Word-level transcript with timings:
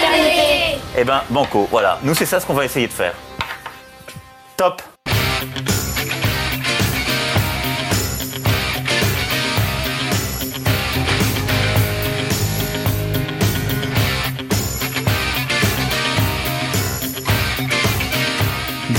fraternité. 0.00 0.78
Eh 0.96 1.04
ben, 1.04 1.22
banco, 1.30 1.68
voilà. 1.70 1.98
Nous, 2.02 2.14
c'est 2.14 2.26
ça 2.26 2.40
ce 2.40 2.46
qu'on 2.46 2.54
va 2.54 2.64
essayer 2.64 2.86
de 2.86 2.92
faire. 2.92 3.14
Top 4.56 4.82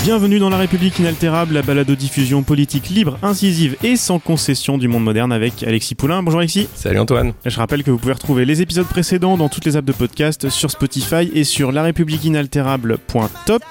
Bienvenue 0.04 0.40
dans 0.40 0.50
La 0.50 0.58
République 0.58 0.98
inaltérable, 0.98 1.54
la 1.54 1.62
balado-diffusion 1.62 2.42
politique 2.42 2.90
libre, 2.90 3.20
incisive 3.22 3.78
et 3.84 3.96
sans 3.96 4.18
concession 4.18 4.80
du 4.80 4.88
monde 4.88 5.04
moderne 5.04 5.32
avec 5.32 5.62
Alexis 5.62 5.94
Poulain. 5.94 6.24
Bonjour 6.24 6.40
Alexis. 6.40 6.68
Salut 6.74 6.98
Antoine. 6.98 7.34
Je 7.46 7.56
rappelle 7.56 7.84
que 7.84 7.92
vous 7.92 8.00
pouvez 8.00 8.14
retrouver 8.14 8.46
les 8.46 8.64
épisodes 8.64 8.88
précédents 8.88 9.38
dans 9.38 9.48
toutes 9.48 9.64
les 9.66 9.78
apps 9.78 9.86
de 9.86 9.94
podcast, 9.94 10.50
sur 10.50 10.72
Spotify 10.72 11.30
et 11.36 11.44
sur 11.44 11.72
larépubliqueinaltérable.top. 11.72 13.64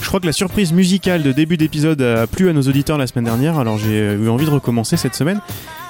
Je 0.00 0.06
crois 0.06 0.20
que 0.20 0.26
la 0.26 0.32
surprise 0.32 0.72
musicale 0.72 1.24
de 1.24 1.32
début 1.32 1.56
d'épisode 1.56 2.00
a 2.00 2.28
plu 2.28 2.48
à 2.48 2.52
nos 2.52 2.62
auditeurs 2.62 2.96
la 2.96 3.08
semaine 3.08 3.24
dernière, 3.24 3.58
alors 3.58 3.76
j'ai 3.76 4.12
eu 4.12 4.28
envie 4.28 4.46
de 4.46 4.50
recommencer 4.50 4.96
cette 4.96 5.16
semaine. 5.16 5.40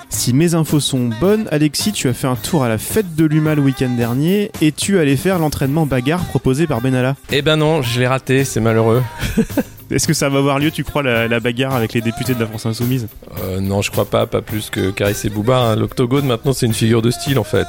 Si 0.09 0.33
mes 0.33 0.55
infos 0.55 0.81
sont 0.81 1.11
bonnes, 1.21 1.47
Alexis, 1.51 1.93
tu 1.93 2.09
as 2.09 2.15
fait 2.15 2.27
un 2.27 2.37
tour 2.37 2.65
à 2.65 2.69
la 2.69 2.79
fête 2.79 3.15
de 3.17 3.25
l'UMA 3.25 3.55
le 3.55 3.63
week-end 3.63 3.91
dernier 3.91 4.51
et 4.61 4.73
tu 4.73 4.99
allais 4.99 5.17
faire 5.17 5.39
l'entraînement 5.39 5.85
bagarre 5.87 6.25
proposé 6.25 6.67
par 6.67 6.81
Benalla. 6.81 7.17
Eh 7.31 7.43
ben 7.43 7.57
non, 7.57 7.83
je 7.83 8.01
l'ai 8.01 8.07
raté, 8.07 8.45
c'est 8.45 8.61
malheureux. 8.61 9.03
Est-ce 9.91 10.09
que 10.09 10.15
ça 10.15 10.29
va 10.29 10.39
avoir 10.39 10.59
lieu, 10.59 10.71
tu 10.73 10.83
crois, 10.85 11.03
la, 11.03 11.29
la 11.29 11.39
bagarre 11.39 11.75
avec 11.75 11.93
les 11.93 12.01
députés 12.01 12.35
de 12.35 12.41
la 12.41 12.47
France 12.47 12.67
Insoumise? 12.67 13.07
Euh, 13.45 13.61
non, 13.61 13.83
je 13.83 13.91
crois 13.91 14.05
pas, 14.07 14.27
pas 14.27 14.43
plus 14.43 14.69
que 14.71 14.91
Caris 14.91 15.17
et 15.25 15.29
Booba. 15.29 15.59
hein. 15.59 15.77
L'octogone 15.77 16.27
maintenant 16.27 16.53
c'est 16.53 16.67
une 16.67 16.75
figure 16.75 17.03
de 17.03 17.11
style 17.11 17.39
en 17.39 17.45
fait, 17.45 17.69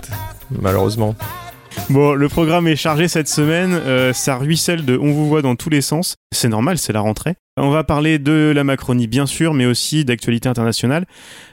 malheureusement. 0.62 1.16
Bon, 1.90 2.14
le 2.14 2.28
programme 2.28 2.68
est 2.68 2.76
chargé 2.76 3.08
cette 3.08 3.30
semaine, 3.30 3.74
euh, 3.74 4.12
ça 4.12 4.36
ruisselle 4.36 4.84
de 4.84 4.98
on 4.98 5.12
vous 5.14 5.28
voit 5.28 5.42
dans 5.42 5.56
tous 5.56 5.70
les 5.70 5.82
sens. 5.82 6.16
C'est 6.34 6.50
normal, 6.50 6.78
c'est 6.78 6.92
la 6.92 7.00
rentrée. 7.00 7.36
On 7.56 7.70
va 7.70 7.84
parler 7.84 8.20
de 8.20 8.52
la 8.54 8.64
Macronie 8.64 9.08
bien 9.08 9.26
sûr, 9.26 9.54
mais 9.54 9.66
aussi 9.66 10.04
d'actualité 10.04 10.50
internationale. 10.50 11.06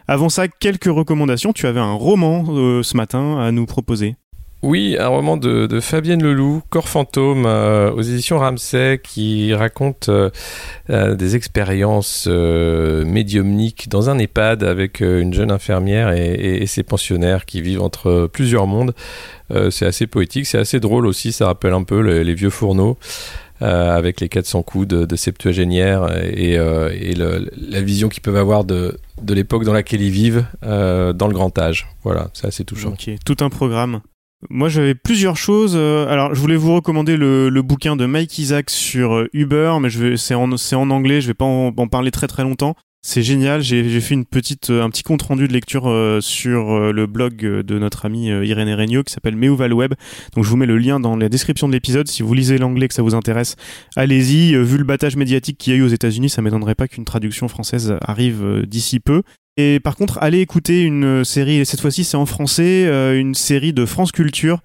Avant 0.09 0.29
ça, 0.29 0.49
quelques 0.49 0.85
recommandations. 0.85 1.53
Tu 1.53 1.67
avais 1.67 1.81
un 1.81 1.93
roman 1.93 2.45
euh, 2.49 2.83
ce 2.83 2.97
matin 2.97 3.39
à 3.39 3.53
nous 3.53 3.65
proposer. 3.65 4.17
Oui, 4.65 4.97
un 4.99 5.09
roman 5.09 5.37
de, 5.37 5.79
Fabienne 5.81 6.23
Leloup, 6.23 6.63
Corps 6.71 6.89
fantôme, 6.89 7.45
euh, 7.45 7.93
aux 7.93 8.01
éditions 8.01 8.39
Ramsay, 8.39 8.99
qui 9.05 9.53
raconte 9.53 10.09
euh, 10.09 10.31
euh, 10.89 11.15
des 11.15 11.37
expériences 11.37 12.27
médiumniques 12.27 13.91
dans 13.91 14.09
un 14.09 14.17
EHPAD 14.19 14.63
avec 14.63 15.01
une 15.01 15.35
jeune 15.35 15.51
infirmière 15.51 16.13
et, 16.13 16.65
ses 16.67 16.83
pensionnaires 16.83 17.45
qui 17.45 17.61
vivent 17.61 17.83
entre 17.83 18.27
plusieurs 18.33 18.67
mondes. 18.67 18.95
C'est 19.71 19.85
assez 19.85 20.07
poétique, 20.07 20.47
c'est 20.47 20.57
assez 20.57 20.81
drôle 20.81 21.07
aussi, 21.07 21.33
ça 21.33 21.45
rappelle 21.45 21.75
un 21.75 21.85
peu 21.85 22.01
les, 22.01 22.35
vieux 22.35 22.49
fourneaux. 22.49 22.97
avec 23.61 24.23
les 24.23 24.31
400 24.31 24.63
coups 24.63 24.89
de, 24.89 25.05
de 25.05 25.17
septuagénaires 25.17 26.09
et, 26.25 26.57
la 26.57 27.81
vision 27.83 28.09
qu'ils 28.09 28.23
peuvent 28.23 28.35
avoir 28.37 28.65
de, 28.65 28.97
l'époque 29.29 29.65
dans 29.65 29.75
laquelle 29.75 30.01
ils 30.01 30.11
vivent 30.11 30.47
dans 30.63 31.29
le 31.29 31.35
grand 31.35 31.59
âge. 31.59 31.87
Voilà, 32.03 32.29
c'est 32.33 32.47
assez 32.47 32.65
touchant. 32.65 32.95
Tout 33.27 33.37
un 33.41 33.51
programme. 33.51 34.01
Moi, 34.51 34.69
j'avais 34.69 34.95
plusieurs 34.95 35.37
choses. 35.37 35.75
Euh, 35.77 36.07
Alors, 36.09 36.35
je 36.35 36.41
voulais 36.41 36.57
vous 36.57 36.75
recommander 36.75 37.17
le, 37.17 37.49
le 37.49 37.63
bouquin 37.63 37.97
de 37.97 38.07
Mike 38.07 38.39
Isaac 38.39 38.71
sur 38.71 39.15
euh, 39.15 39.29
Uber, 39.33 39.77
mais 39.81 39.89
c'est 40.17 40.35
en, 40.35 40.51
en 40.53 40.91
anglais. 40.91 41.21
Je 41.21 41.29
vais 41.29 41.35
pas 41.35 41.45
en, 41.45 41.73
en 41.77 41.89
parler 41.89 42.11
très 42.11 42.27
très 42.27 42.43
longtemps. 42.43 42.75
C'est 43.07 43.23
génial. 43.23 43.61
J'ai, 43.63 44.01
fait 44.01 44.15
une 44.15 44.25
petite, 44.25 44.71
euh, 44.71 44.83
un 44.83 44.91
petit 44.91 45.03
compte 45.03 45.23
rendu 45.23 45.47
de 45.47 45.53
lecture 45.53 45.83
sur 46.23 46.93
le 46.93 47.07
blog 47.07 47.37
de 47.37 47.79
notre 47.79 48.07
ami 48.07 48.29
Irénée 48.29 48.75
Regnault 48.75 49.03
qui 49.03 49.13
s'appelle 49.13 49.37
Mais 49.37 49.49
où 49.49 49.57
va 49.57 49.69
le 49.69 49.75
web. 49.75 49.93
Donc, 50.35 50.45
je 50.45 50.49
vous 50.49 50.57
mets 50.57 50.67
le 50.67 50.79
lien 50.79 51.01
dans 51.01 51.17
la 51.17 51.29
description 51.29 51.69
de 51.69 51.73
l'épisode. 51.73 52.09
Si 52.09 52.23
vous 52.23 52.33
lisez 52.33 52.57
l'anglais 52.57 52.89
que 52.89 52.95
ça 52.95 53.03
vous 53.03 53.15
intéresse, 53.15 53.57
allez-y. 53.97 54.55
Vu 54.57 54.79
le 54.79 54.85
battage 54.85 55.17
médiatique 55.17 55.59
qu'il 55.59 55.73
y 55.75 55.77
a 55.77 55.79
eu 55.79 55.83
aux 55.83 55.89
États-Unis, 55.89 56.31
ça 56.31 56.41
m'étonnerait 56.41 56.75
pas 56.75 56.89
qu'une 56.89 57.05
traduction 57.05 57.49
française 57.49 57.97
arrive 58.01 58.63
d'ici 58.67 59.01
peu. 59.01 59.23
Et 59.57 59.79
par 59.79 59.95
contre, 59.95 60.19
allez 60.21 60.41
écouter 60.41 60.83
une 60.83 61.25
série, 61.25 61.59
et 61.59 61.65
cette 61.65 61.81
fois-ci 61.81 62.03
c'est 62.03 62.17
en 62.17 62.27
français, 62.27 62.87
euh, 62.87 63.17
une 63.17 63.35
série 63.35 63.73
de 63.73 63.87
France 63.87 64.11
Culture 64.11 64.59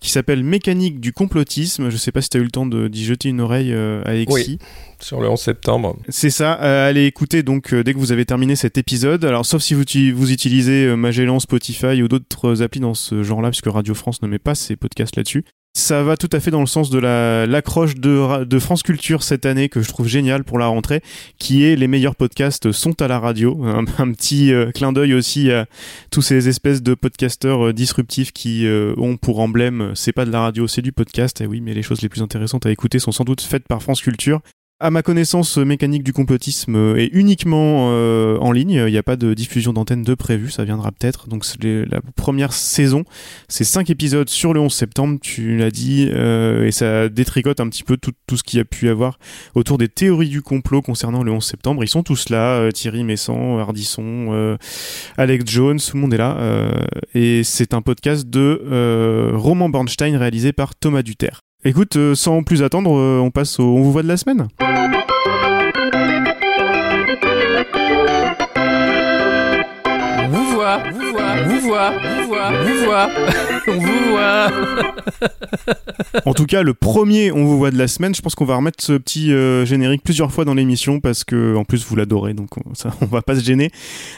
qui 0.00 0.10
s'appelle 0.10 0.42
Mécanique 0.42 0.98
du 0.98 1.12
complotisme. 1.12 1.90
Je 1.90 1.96
sais 1.96 2.10
pas 2.10 2.22
si 2.22 2.28
tu 2.28 2.38
as 2.38 2.40
eu 2.40 2.44
le 2.44 2.50
temps 2.50 2.66
de- 2.66 2.88
d'y 2.88 3.04
jeter 3.04 3.28
une 3.28 3.40
oreille, 3.40 3.72
euh, 3.72 4.02
Alexis. 4.04 4.58
Sur 4.98 5.20
le 5.20 5.28
11 5.28 5.40
septembre, 5.40 5.96
C'est 6.08 6.30
ça, 6.30 6.60
euh, 6.60 6.88
allez 6.88 7.06
écouter 7.06 7.44
donc 7.44 7.72
euh, 7.72 7.84
dès 7.84 7.92
que 7.94 7.98
vous 7.98 8.10
avez 8.10 8.24
terminé 8.24 8.56
cet 8.56 8.78
épisode. 8.78 9.24
Alors 9.24 9.46
sauf 9.46 9.62
si 9.62 9.74
vous, 9.74 9.84
vous 10.14 10.32
utilisez 10.32 10.86
euh, 10.86 10.96
Magellan, 10.96 11.38
Spotify 11.38 12.02
ou 12.02 12.08
d'autres 12.08 12.62
applis 12.62 12.80
dans 12.80 12.94
ce 12.94 13.22
genre-là, 13.22 13.50
puisque 13.50 13.66
Radio 13.68 13.94
France 13.94 14.22
ne 14.22 14.28
met 14.28 14.38
pas 14.40 14.56
ses 14.56 14.74
podcasts 14.74 15.14
là-dessus. 15.16 15.44
Ça 15.74 16.02
va 16.02 16.18
tout 16.18 16.28
à 16.32 16.38
fait 16.40 16.50
dans 16.50 16.60
le 16.60 16.66
sens 16.66 16.90
de 16.90 16.98
la- 16.98 17.46
l'accroche 17.46 17.94
de, 17.94 18.44
de 18.44 18.58
France 18.58 18.82
Culture 18.82 19.22
cette 19.22 19.46
année 19.46 19.70
que 19.70 19.80
je 19.80 19.88
trouve 19.88 20.06
génial 20.06 20.44
pour 20.44 20.58
la 20.58 20.66
rentrée, 20.66 21.00
qui 21.38 21.64
est 21.64 21.76
les 21.76 21.88
meilleurs 21.88 22.14
podcasts 22.14 22.72
sont 22.72 23.00
à 23.00 23.08
la 23.08 23.18
radio. 23.18 23.64
Un, 23.64 24.12
petit 24.12 24.52
euh, 24.52 24.70
clin 24.70 24.92
d'œil 24.92 25.14
aussi 25.14 25.50
à 25.50 25.66
tous 26.10 26.20
ces 26.20 26.48
espèces 26.48 26.82
de 26.82 26.92
podcasteurs 26.94 27.68
euh, 27.68 27.72
disruptifs 27.72 28.32
qui 28.32 28.66
euh, 28.66 28.92
ont 28.98 29.16
pour 29.16 29.40
emblème 29.40 29.92
c'est 29.94 30.12
pas 30.12 30.26
de 30.26 30.30
la 30.30 30.42
radio, 30.42 30.66
c'est 30.68 30.82
du 30.82 30.92
podcast. 30.92 31.40
Et 31.40 31.46
oui, 31.46 31.62
mais 31.62 31.72
les 31.72 31.82
choses 31.82 32.02
les 32.02 32.10
plus 32.10 32.20
intéressantes 32.20 32.66
à 32.66 32.70
écouter 32.70 32.98
sont 32.98 33.12
sans 33.12 33.24
doute 33.24 33.40
faites 33.40 33.66
par 33.66 33.82
France 33.82 34.02
Culture. 34.02 34.40
À 34.84 34.90
ma 34.90 35.02
connaissance, 35.02 35.58
euh, 35.58 35.64
Mécanique 35.64 36.02
du 36.02 36.12
complotisme 36.12 36.74
euh, 36.74 36.96
est 36.96 37.10
uniquement 37.12 37.90
euh, 37.92 38.36
en 38.38 38.50
ligne. 38.50 38.72
Il 38.72 38.90
n'y 38.90 38.98
a 38.98 39.04
pas 39.04 39.14
de 39.14 39.32
diffusion 39.32 39.72
d'antenne 39.72 40.02
de 40.02 40.14
prévu. 40.14 40.50
Ça 40.50 40.64
viendra 40.64 40.90
peut-être. 40.90 41.28
Donc, 41.28 41.44
les- 41.60 41.84
la 41.86 42.00
première 42.16 42.52
saison, 42.52 43.04
c'est 43.46 43.62
cinq 43.62 43.90
épisodes 43.90 44.28
sur 44.28 44.52
le 44.52 44.58
11 44.58 44.74
septembre, 44.74 45.18
tu 45.22 45.56
l'as 45.56 45.70
dit, 45.70 46.08
euh, 46.10 46.66
et 46.66 46.72
ça 46.72 47.08
détricote 47.08 47.60
un 47.60 47.68
petit 47.68 47.84
peu 47.84 47.96
tout, 47.96 48.10
tout 48.26 48.36
ce 48.36 48.42
qu'il 48.42 48.58
y 48.58 48.60
a 48.60 48.64
pu 48.64 48.88
avoir 48.88 49.20
autour 49.54 49.78
des 49.78 49.86
théories 49.88 50.28
du 50.30 50.42
complot 50.42 50.82
concernant 50.82 51.22
le 51.22 51.30
11 51.30 51.44
septembre. 51.44 51.84
Ils 51.84 51.88
sont 51.88 52.02
tous 52.02 52.28
là, 52.28 52.56
euh, 52.58 52.72
Thierry 52.72 53.04
Messant, 53.04 53.58
Hardisson, 53.60 54.56
Alex 55.16 55.44
Jones, 55.48 55.78
tout 55.78 55.96
le 55.96 56.00
monde 56.00 56.14
est 56.14 56.18
là. 56.18 56.72
et 57.14 57.44
c'est 57.44 57.72
un 57.72 57.82
podcast 57.82 58.28
de 58.28 59.32
Roman 59.36 59.68
Bornstein 59.68 60.16
réalisé 60.16 60.52
par 60.52 60.74
Thomas 60.74 61.02
Duterre. 61.02 61.40
Écoute, 61.64 61.94
euh, 61.94 62.16
sans 62.16 62.42
plus 62.42 62.64
attendre, 62.64 62.98
euh, 62.98 63.20
on 63.20 63.30
passe 63.30 63.60
au 63.60 63.62
On 63.62 63.82
vous 63.82 63.92
voit 63.92 64.02
de 64.02 64.08
la 64.08 64.16
semaine. 64.16 64.48
Vous 71.90 72.28
voit, 72.28 72.52
vous 72.62 72.84
voit, 72.84 73.10
on 73.68 73.72
vous 73.72 74.10
voit. 74.10 74.50
En 76.24 76.34
tout 76.34 76.46
cas, 76.46 76.62
le 76.62 76.74
premier 76.74 77.32
On 77.32 77.44
vous 77.44 77.58
voit 77.58 77.70
de 77.70 77.78
la 77.78 77.88
semaine, 77.88 78.14
je 78.14 78.22
pense 78.22 78.34
qu'on 78.34 78.44
va 78.44 78.56
remettre 78.56 78.82
ce 78.82 78.92
petit 78.94 79.32
euh, 79.32 79.64
générique 79.64 80.02
plusieurs 80.02 80.32
fois 80.32 80.44
dans 80.44 80.54
l'émission 80.54 81.00
parce 81.00 81.24
que 81.24 81.56
en 81.56 81.64
plus 81.64 81.86
vous 81.86 81.96
l'adorez, 81.96 82.34
donc 82.34 82.56
on, 82.58 82.74
ça, 82.74 82.90
on 83.00 83.06
va 83.06 83.22
pas 83.22 83.36
se 83.36 83.44
gêner. 83.44 83.70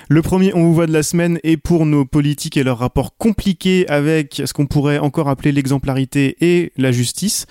Le 0.09 0.23
premier 0.23 0.53
On 0.55 0.63
vous 0.63 0.75
voit 0.75 0.87
de 0.87 0.93
la 0.93 1.03
semaine 1.03 1.39
est 1.43 1.57
pour 1.57 1.87
nos 1.87 2.05
politiques 2.05 2.57
et 2.57 2.65
leurs 2.65 2.79
rapports 2.79 3.17
compliqués 3.17 3.87
avec 3.89 4.43
ce 4.45 4.53
qu'on 4.53 4.67
pourrait 4.67 4.99
encore 4.99 5.29
appeler 5.29 5.53
l'exemplarité 5.53 6.37
et 6.41 6.73
la 6.77 6.93
justice. 6.93 7.47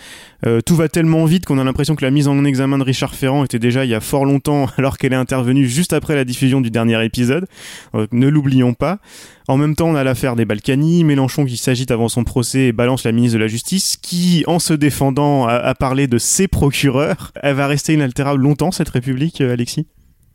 Euh, 0.45 0.61
tout 0.61 0.75
va 0.75 0.89
tellement 0.89 1.25
vite 1.25 1.45
qu'on 1.45 1.57
a 1.57 1.63
l'impression 1.63 1.95
que 1.95 2.03
la 2.03 2.11
mise 2.11 2.27
en 2.27 2.43
examen 2.43 2.77
de 2.77 2.83
Richard 2.83 3.15
Ferrand 3.15 3.45
était 3.45 3.59
déjà 3.59 3.85
il 3.85 3.91
y 3.91 3.95
a 3.95 4.01
fort 4.01 4.25
longtemps 4.25 4.67
alors 4.77 4.97
qu'elle 4.97 5.13
est 5.13 5.17
intervenue 5.17 5.67
juste 5.67 5.93
après 5.93 6.15
la 6.15 6.25
diffusion 6.25 6.61
du 6.61 6.69
dernier 6.69 7.03
épisode. 7.03 7.47
Euh, 7.95 8.07
ne 8.11 8.27
l'oublions 8.27 8.73
pas. 8.73 8.99
En 9.47 9.57
même 9.57 9.75
temps, 9.75 9.89
on 9.89 9.95
a 9.95 10.03
l'affaire 10.03 10.35
des 10.35 10.45
Balkany, 10.45 11.03
Mélenchon 11.03 11.45
qui 11.45 11.57
s'agite 11.57 11.91
avant 11.91 12.07
son 12.07 12.23
procès 12.23 12.67
et 12.67 12.71
balance 12.71 13.03
la 13.03 13.11
ministre 13.11 13.37
de 13.37 13.43
la 13.43 13.47
Justice, 13.47 13.97
qui, 14.01 14.43
en 14.47 14.59
se 14.59 14.73
défendant, 14.73 15.47
a, 15.47 15.55
a 15.55 15.75
parlé 15.75 16.07
de 16.07 16.17
ses 16.17 16.47
procureurs. 16.47 17.31
Elle 17.41 17.55
va 17.55 17.67
rester 17.67 17.93
inaltérable 17.93 18.41
longtemps, 18.41 18.71
cette 18.71 18.89
République, 18.89 19.41
euh, 19.41 19.53
Alexis? 19.53 19.87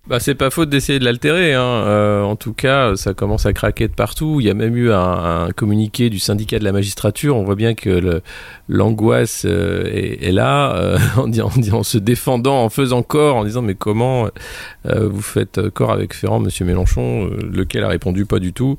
Bah, 0.09 0.21
c'est 0.21 0.35
pas 0.35 0.49
faute 0.49 0.71
d'essayer 0.71 0.99
de 0.99 1.05
l'altérer. 1.05 1.53
Hein. 1.53 1.61
Euh, 1.61 2.23
en 2.23 2.35
tout 2.35 2.55
cas, 2.55 2.97
ça 2.97 3.13
commence 3.13 3.45
à 3.45 3.53
craquer 3.53 3.89
de 3.89 3.93
partout. 3.93 4.39
Il 4.41 4.47
y 4.47 4.51
a 4.51 4.55
même 4.55 4.75
eu 4.75 4.91
un, 4.91 5.51
communiqué 5.55 6.09
du 6.09 6.19
syndicat 6.19 6.59
de 6.59 6.65
la 6.65 6.73
magistrature. 6.73 7.37
On 7.37 7.45
voit 7.45 7.57
bien 7.57 7.75
que 7.75 8.23
l'angoisse 8.71 9.45
euh, 9.47 9.85
est, 9.93 10.33
là, 10.33 10.75
euh, 10.77 10.99
en, 11.73 11.83
se 11.83 11.99
défendant, 11.99 12.65
en 12.65 12.71
faisant 12.71 13.03
corps, 13.03 13.37
en 13.37 13.45
disant 13.45 13.61
mais 13.61 13.75
comment 13.75 14.29
vous 14.85 15.21
faites 15.21 15.69
corps 15.69 15.93
avec 15.93 16.15
Ferrand, 16.15 16.41
Monsieur 16.41 16.65
Mélenchon, 16.65 17.29
lequel 17.53 17.85
a 17.85 17.89
répondu 17.89 18.25
pas 18.25 18.39
du 18.39 18.55
tout. 18.55 18.79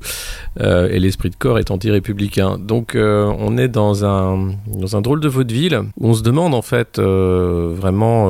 et 0.58 0.98
l'esprit 0.98 1.30
de 1.30 1.36
corps 1.36 1.60
est 1.60 1.70
anti-républicain. 1.70 2.58
Donc 2.58 2.96
on 2.96 3.56
est 3.56 3.68
dans 3.68 4.04
un 4.04 5.00
drôle 5.00 5.20
de 5.20 5.28
vaudeville 5.28 5.82
on 6.00 6.14
se 6.14 6.22
demande 6.22 6.54
en 6.54 6.62
fait 6.62 6.98
vraiment 6.98 8.28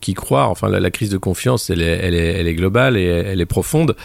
qui 0.00 0.14
croire. 0.14 0.50
Enfin, 0.50 0.68
la, 0.68 0.90
crise 0.90 1.10
de 1.10 1.18
confiance, 1.18 1.70
elle 1.70 1.82
est 1.82 2.27
elle 2.32 2.48
est 2.48 2.54
globale 2.54 2.96
et 2.96 3.04
elle 3.04 3.40
est 3.40 3.46
profonde 3.46 3.96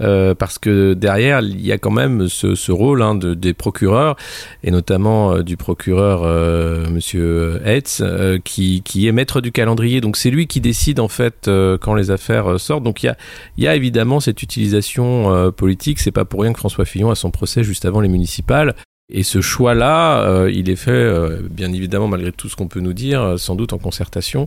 euh, 0.00 0.34
parce 0.34 0.58
que 0.58 0.94
derrière 0.94 1.40
il 1.40 1.64
y 1.64 1.70
a 1.70 1.78
quand 1.78 1.90
même 1.90 2.28
ce, 2.28 2.72
rôle 2.72 3.02
hein, 3.02 3.14
de, 3.14 3.34
des 3.34 3.54
procureurs 3.54 4.16
et 4.64 4.70
notamment 4.70 5.34
euh, 5.34 5.42
du 5.42 5.56
procureur 5.56 6.22
euh, 6.24 6.88
Monsieur 6.90 7.60
Hetz 7.64 8.02
qui, 8.44 8.82
qui 8.82 9.06
est 9.06 9.12
maître 9.12 9.40
du 9.40 9.52
calendrier. 9.52 10.00
Donc 10.00 10.16
c'est 10.16 10.30
lui 10.30 10.46
qui 10.46 10.60
décide 10.60 11.00
en 11.00 11.08
fait 11.08 11.50
quand 11.80 11.94
les 11.94 12.10
affaires 12.10 12.58
sortent. 12.58 12.84
Donc 12.84 13.02
il 13.02 13.14
y 13.58 13.62
y 13.62 13.66
a 13.68 13.76
évidemment 13.76 14.20
cette 14.20 14.42
utilisation 14.42 15.52
politique. 15.52 16.00
C'est 16.00 16.10
pas 16.10 16.24
pour 16.24 16.42
rien 16.42 16.52
que 16.52 16.58
François 16.58 16.84
Fillon 16.84 17.10
a 17.10 17.14
son 17.14 17.30
procès 17.30 17.62
juste 17.62 17.84
avant 17.84 18.00
les 18.00 18.08
municipales. 18.08 18.74
Et 19.10 19.24
ce 19.24 19.40
choix-là, 19.40 20.22
euh, 20.22 20.50
il 20.50 20.70
est 20.70 20.76
fait, 20.76 20.90
euh, 20.90 21.42
bien 21.50 21.72
évidemment, 21.72 22.06
malgré 22.06 22.30
tout 22.30 22.48
ce 22.48 22.54
qu'on 22.54 22.68
peut 22.68 22.80
nous 22.80 22.92
dire, 22.92 23.20
euh, 23.20 23.36
sans 23.36 23.56
doute 23.56 23.72
en 23.72 23.78
concertation 23.78 24.46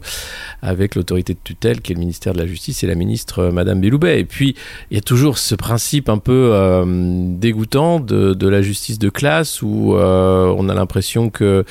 avec 0.62 0.96
l'autorité 0.96 1.34
de 1.34 1.40
tutelle, 1.44 1.82
qui 1.82 1.92
est 1.92 1.96
le 1.96 2.00
ministère 2.00 2.34
de 2.34 2.40
la 2.40 2.48
Justice, 2.48 2.84
et 2.84 2.88
la 2.88 2.96
ministre 2.96 3.50
Madame 3.50 3.82
Belloubet. 3.82 4.20
Et 4.20 4.26
puis, 4.26 4.56
il 4.90 4.96
y 4.96 4.98
a 4.98 5.02
toujours 5.02 5.38
ce 5.38 5.56
principe 5.56 6.10
un 6.10 6.18
peu 6.18 6.54
dégoûtant 7.38 8.00
de, 8.00 8.48
la 8.48 8.62
justice 8.62 8.98
de 8.98 9.10
classe, 9.10 9.62
où 9.62 9.94
on 9.96 10.70
a 10.70 10.74
l'impression 10.74 11.30
que, 11.30 11.66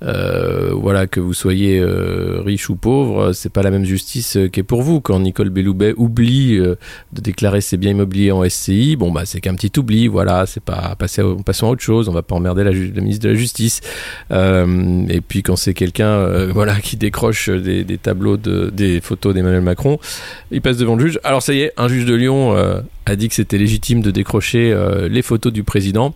voilà, 0.00 1.06
que 1.06 1.20
vous 1.20 1.34
soyez 1.34 1.82
riche 1.82 2.70
ou 2.70 2.76
pauvre, 2.76 3.32
c'est 3.32 3.52
pas 3.52 3.62
la 3.62 3.70
même 3.70 3.84
justice 3.84 4.38
qui 4.52 4.60
est 4.60 4.64
pour 4.64 4.82
vous. 4.82 5.00
Quand 5.00 5.18
Nicole 5.20 5.50
Belloubet 5.50 5.94
oublie 5.96 6.58
de 6.58 6.76
déclarer 7.12 7.60
ses 7.60 7.76
biens 7.76 7.92
immobiliers 7.92 8.32
en 8.32 8.48
SCI, 8.48 8.96
bon 8.96 9.12
bah 9.12 9.22
c'est 9.24 9.40
qu'un 9.40 9.54
petit 9.54 9.78
oubli, 9.78 10.08
voilà, 10.08 10.46
c'est 10.46 10.62
pas 10.62 10.96
passer, 10.98 11.22
passons 11.44 11.66
à 11.66 11.70
autre 11.70 11.82
chose, 11.82 12.08
on 12.08 12.12
va 12.12 12.22
emmerder 12.36 12.64
la, 12.64 12.72
ministre 12.72 13.24
de 13.24 13.30
la 13.30 13.34
Justice. 13.34 13.80
Euh, 14.30 15.04
et 15.08 15.20
puis 15.20 15.42
quand 15.42 15.56
c'est 15.56 15.74
quelqu'un 15.74 16.08
euh, 16.08 16.50
voilà, 16.52 16.80
qui 16.80 16.96
décroche 16.96 17.48
des, 17.48 17.84
tableaux, 17.98 18.36
de, 18.36 18.70
des 18.70 19.00
photos 19.00 19.34
d'Emmanuel 19.34 19.62
Macron, 19.62 19.98
il 20.50 20.60
passe 20.62 20.76
devant 20.76 20.96
le 20.96 21.06
juge. 21.06 21.20
Alors 21.24 21.42
ça 21.42 21.52
y 21.52 21.60
est, 21.60 21.72
un 21.76 21.88
juge 21.88 22.04
de 22.04 22.14
Lyon 22.14 22.56
euh, 22.56 22.80
a 23.10 23.16
dit 23.16 23.28
que 23.28 23.34
c'était 23.34 23.58
légitime 23.58 24.00
de 24.00 24.10
décrocher 24.10 24.74
les 25.10 25.22
photos 25.22 25.52
du 25.52 25.64
président, 25.64 26.14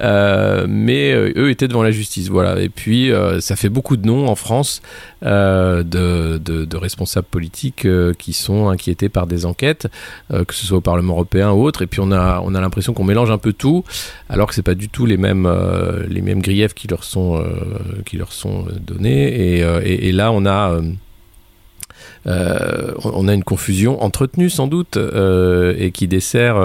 mais 0.00 1.12
eux 1.14 1.50
étaient 1.50 1.68
devant 1.68 1.82
la 1.82 1.90
justice. 1.90 2.28
Voilà. 2.28 2.60
Et 2.60 2.68
puis 2.68 3.10
ça 3.40 3.56
fait 3.56 3.68
beaucoup 3.68 3.96
de 3.96 4.06
noms 4.06 4.28
en 4.28 4.34
France 4.34 4.82
de, 5.22 6.76
responsables 6.76 7.26
politiques 7.30 7.86
qui 8.18 8.32
sont 8.32 8.68
inquiétés 8.68 9.08
par 9.08 9.26
des 9.26 9.46
enquêtes, 9.46 9.88
que 10.30 10.54
ce 10.54 10.66
soit 10.66 10.78
au 10.78 10.82
Parlement 10.82 11.14
européen 11.14 11.52
ou 11.52 11.62
autre. 11.62 11.82
Et 11.82 11.86
puis 11.86 12.00
on 12.00 12.12
a, 12.12 12.40
on 12.44 12.54
a 12.54 12.60
l'impression 12.60 12.92
qu'on 12.92 13.04
mélange 13.04 13.30
un 13.30 13.38
peu 13.38 13.52
tout, 13.52 13.84
alors 14.28 14.48
que 14.48 14.54
c'est 14.54 14.62
pas 14.62 14.74
du 14.74 14.88
tout 14.88 15.06
les 15.06 15.16
mêmes 15.16 15.46
euh, 15.46 16.04
les 16.08 16.22
mêmes 16.22 16.40
griefs 16.40 16.74
qui 16.74 16.88
leur 16.88 17.04
sont 17.04 17.36
euh, 17.36 18.02
qui 18.06 18.16
leur 18.16 18.32
sont 18.32 18.66
donnés 18.80 19.62
euh, 19.62 19.80
et, 19.84 20.12
là 20.12 20.32
on 20.32 20.46
a 20.46 20.80
on 22.26 23.28
a 23.28 23.34
une 23.34 23.44
confusion 23.44 24.02
entretenue 24.02 24.50
sans 24.50 24.66
doute 24.66 24.96
et 24.96 25.90
qui 25.92 26.08
dessert 26.08 26.56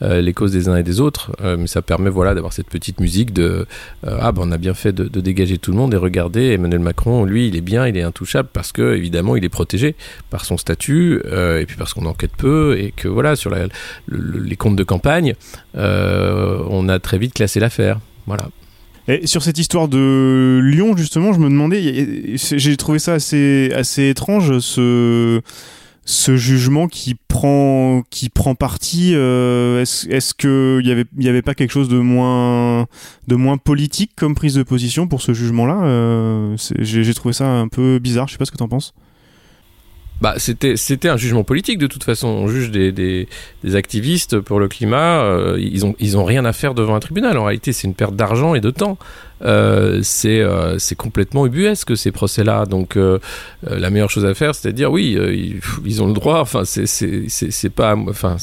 les 0.00 0.32
causes 0.32 0.52
des 0.52 0.68
uns 0.68 0.76
et 0.76 0.82
des 0.82 1.00
autres, 1.00 1.32
mais 1.42 1.66
ça 1.66 1.82
permet 1.82 2.10
voilà 2.10 2.34
d'avoir 2.34 2.52
cette 2.52 2.68
petite 2.68 3.00
musique 3.00 3.32
de 3.32 3.66
ah 4.06 4.32
ben 4.32 4.42
on 4.44 4.52
a 4.52 4.58
bien 4.58 4.74
fait 4.74 4.92
de, 4.92 5.20
dégager 5.20 5.58
tout 5.58 5.70
le 5.70 5.78
monde 5.78 5.94
et 5.94 5.96
regardez 5.96 6.50
Emmanuel 6.50 6.80
Macron 6.80 7.24
lui 7.24 7.48
il 7.48 7.56
est 7.56 7.62
bien 7.62 7.86
il 7.86 7.96
est 7.96 8.02
intouchable 8.02 8.48
parce 8.52 8.72
que 8.72 8.94
évidemment 8.94 9.36
il 9.36 9.44
est 9.44 9.48
protégé 9.48 9.96
par 10.28 10.44
son 10.44 10.58
statut 10.58 11.22
et 11.24 11.64
puis 11.66 11.76
parce 11.76 11.94
qu'on 11.94 12.06
enquête 12.06 12.32
peu 12.36 12.76
et 12.78 12.92
que 12.92 13.08
voilà 13.08 13.36
sur 13.36 13.50
les 14.08 14.56
comptes 14.56 14.76
de 14.76 14.84
campagne 14.84 15.34
on 15.74 16.88
a 16.88 16.98
très 16.98 17.18
vite 17.18 17.34
classé 17.34 17.60
l'affaire. 17.60 18.00
Voilà. 18.26 18.48
Et 19.06 19.26
sur 19.26 19.42
cette 19.42 19.58
histoire 19.58 19.88
de 19.88 20.60
Lyon, 20.62 20.96
justement, 20.96 21.32
je 21.32 21.38
me 21.38 21.50
demandais, 21.50 22.36
j'ai 22.36 22.76
trouvé 22.76 22.98
ça 22.98 23.14
assez, 23.14 23.70
assez 23.74 24.08
étrange, 24.08 24.60
ce, 24.60 25.42
ce 26.06 26.36
jugement 26.36 26.88
qui 26.88 27.14
prend, 27.14 28.02
qui 28.08 28.30
prend 28.30 28.54
parti. 28.54 29.12
Euh, 29.14 29.82
est-ce 29.82 30.08
est 30.08 30.34
qu'il 30.34 30.86
n'y 30.86 30.90
avait, 30.90 31.04
y 31.18 31.28
avait 31.28 31.42
pas 31.42 31.54
quelque 31.54 31.70
chose 31.70 31.88
de 31.88 31.98
moins, 31.98 32.86
de 33.28 33.34
moins 33.36 33.58
politique 33.58 34.12
comme 34.16 34.34
prise 34.34 34.54
de 34.54 34.62
position 34.62 35.06
pour 35.06 35.20
ce 35.20 35.34
jugement-là 35.34 35.82
euh, 35.84 36.56
J'ai 36.78 37.14
trouvé 37.14 37.34
ça 37.34 37.46
un 37.46 37.68
peu 37.68 37.98
bizarre, 37.98 38.28
je 38.28 38.32
sais 38.32 38.38
pas 38.38 38.46
ce 38.46 38.52
que 38.52 38.56
tu 38.56 38.62
en 38.62 38.68
penses. 38.68 38.94
Bah, 40.20 40.34
c'était 40.38 40.76
c'était 40.76 41.08
un 41.08 41.16
jugement 41.16 41.44
politique 41.44 41.78
de 41.78 41.86
toute 41.86 42.04
façon. 42.04 42.28
On 42.28 42.48
juge 42.48 42.70
des, 42.70 42.92
des, 42.92 43.26
activistes 43.74 44.38
pour 44.38 44.60
le 44.60 44.68
climat. 44.68 45.22
Euh, 45.22 45.58
ils 45.60 45.84
ont 45.84 45.94
ils 45.98 46.16
ont 46.16 46.24
rien 46.24 46.44
à 46.44 46.52
faire 46.52 46.74
devant 46.74 46.94
un 46.94 47.00
tribunal. 47.00 47.36
En 47.36 47.44
réalité, 47.44 47.72
c'est 47.72 47.86
une 47.86 47.94
perte 47.94 48.14
d'argent 48.14 48.54
et 48.54 48.60
de 48.60 48.70
temps. 48.70 48.96
Euh, 49.44 50.00
c'est 50.02 50.40
euh, 50.40 50.78
c'est 50.78 50.94
complètement 50.94 51.46
ubuesque 51.46 51.96
ces 51.96 52.12
procès-là. 52.12 52.66
Donc 52.66 52.96
euh, 52.96 53.18
la 53.62 53.90
meilleure 53.90 54.10
chose 54.10 54.24
à 54.24 54.34
faire, 54.34 54.54
c'est 54.54 54.68
de 54.68 54.76
dire 54.76 54.90
oui, 54.90 55.18
ils, 55.84 56.02
ont 56.02 56.06
le 56.06 56.12
droit. 56.12 56.40
Enfin, 56.40 56.64
c'est 56.64 57.70
pas. 57.70 57.94
Enfin, 57.96 58.36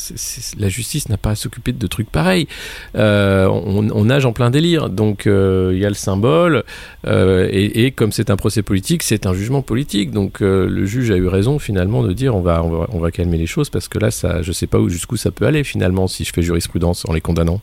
la 0.58 0.70
justice 0.70 1.10
n'a 1.10 1.18
pas 1.18 1.32
à 1.32 1.36
s'occuper 1.36 1.72
de 1.72 1.88
trucs 1.88 2.12
pareils. 2.12 2.48
On, 2.96 4.06
nage 4.06 4.26
en 4.26 4.34
plein 4.34 4.50
délire. 4.50 4.90
Donc 4.90 5.24
il 5.26 5.78
y 5.78 5.86
a 5.86 5.90
le 5.90 5.96
symbole 5.96 6.64
et, 7.06 7.94
comme 7.96 8.12
c'est 8.12 8.30
un 8.30 8.36
procès 8.36 8.62
politique, 8.62 9.04
c'est 9.04 9.26
un 9.26 9.34
jugement 9.34 9.62
politique. 9.62 10.12
Donc 10.12 10.40
le 10.42 10.86
juge 10.86 11.12
a 11.12 11.18
eu 11.18 11.28
raison 11.28 11.60
finalement 11.60 12.04
de 12.04 12.14
dire 12.14 12.36
on 12.36 12.42
va, 12.42 12.64
on 12.64 13.00
va 13.00 13.12
calmer 13.12 13.38
les 13.38 13.48
choses 13.48 13.70
parce 13.70 13.88
que 13.88 14.00
là, 14.00 14.12
ça, 14.12 14.42
je 14.42 14.52
sais 14.52 14.68
pas 14.68 14.80
où 14.80 14.90
jusqu'où 14.90 15.18
ça 15.18 15.32
peut 15.32 15.46
aller 15.46 15.64
finalement 15.64 16.08
si 16.08 16.24
je 16.24 16.34
fais 16.34 16.42
jurisprudence 16.42 17.06
en 17.08 17.14
les 17.14 17.22
condamnant. 17.22 17.62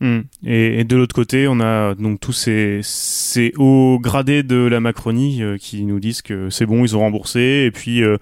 Hmm. 0.00 0.20
Et, 0.44 0.84
de 0.84 0.96
l'autre 0.96 1.14
côté, 1.14 1.46
on 1.48 1.60
a 1.60 1.94
donc 1.94 2.20
tous 2.20 2.32
ces, 2.32 2.80
ces 2.82 3.52
hauts 3.56 3.98
gradés 4.00 4.42
de 4.42 4.56
la 4.56 4.80
Macronie 4.80 5.42
euh, 5.42 5.56
qui 5.56 5.84
nous 5.84 6.00
disent 6.00 6.20
que 6.20 6.50
c'est 6.50 6.66
bon, 6.66 6.84
ils 6.84 6.96
ont 6.96 7.00
remboursé, 7.00 7.64
et 7.66 7.70
puis 7.70 8.02
euh, 8.02 8.16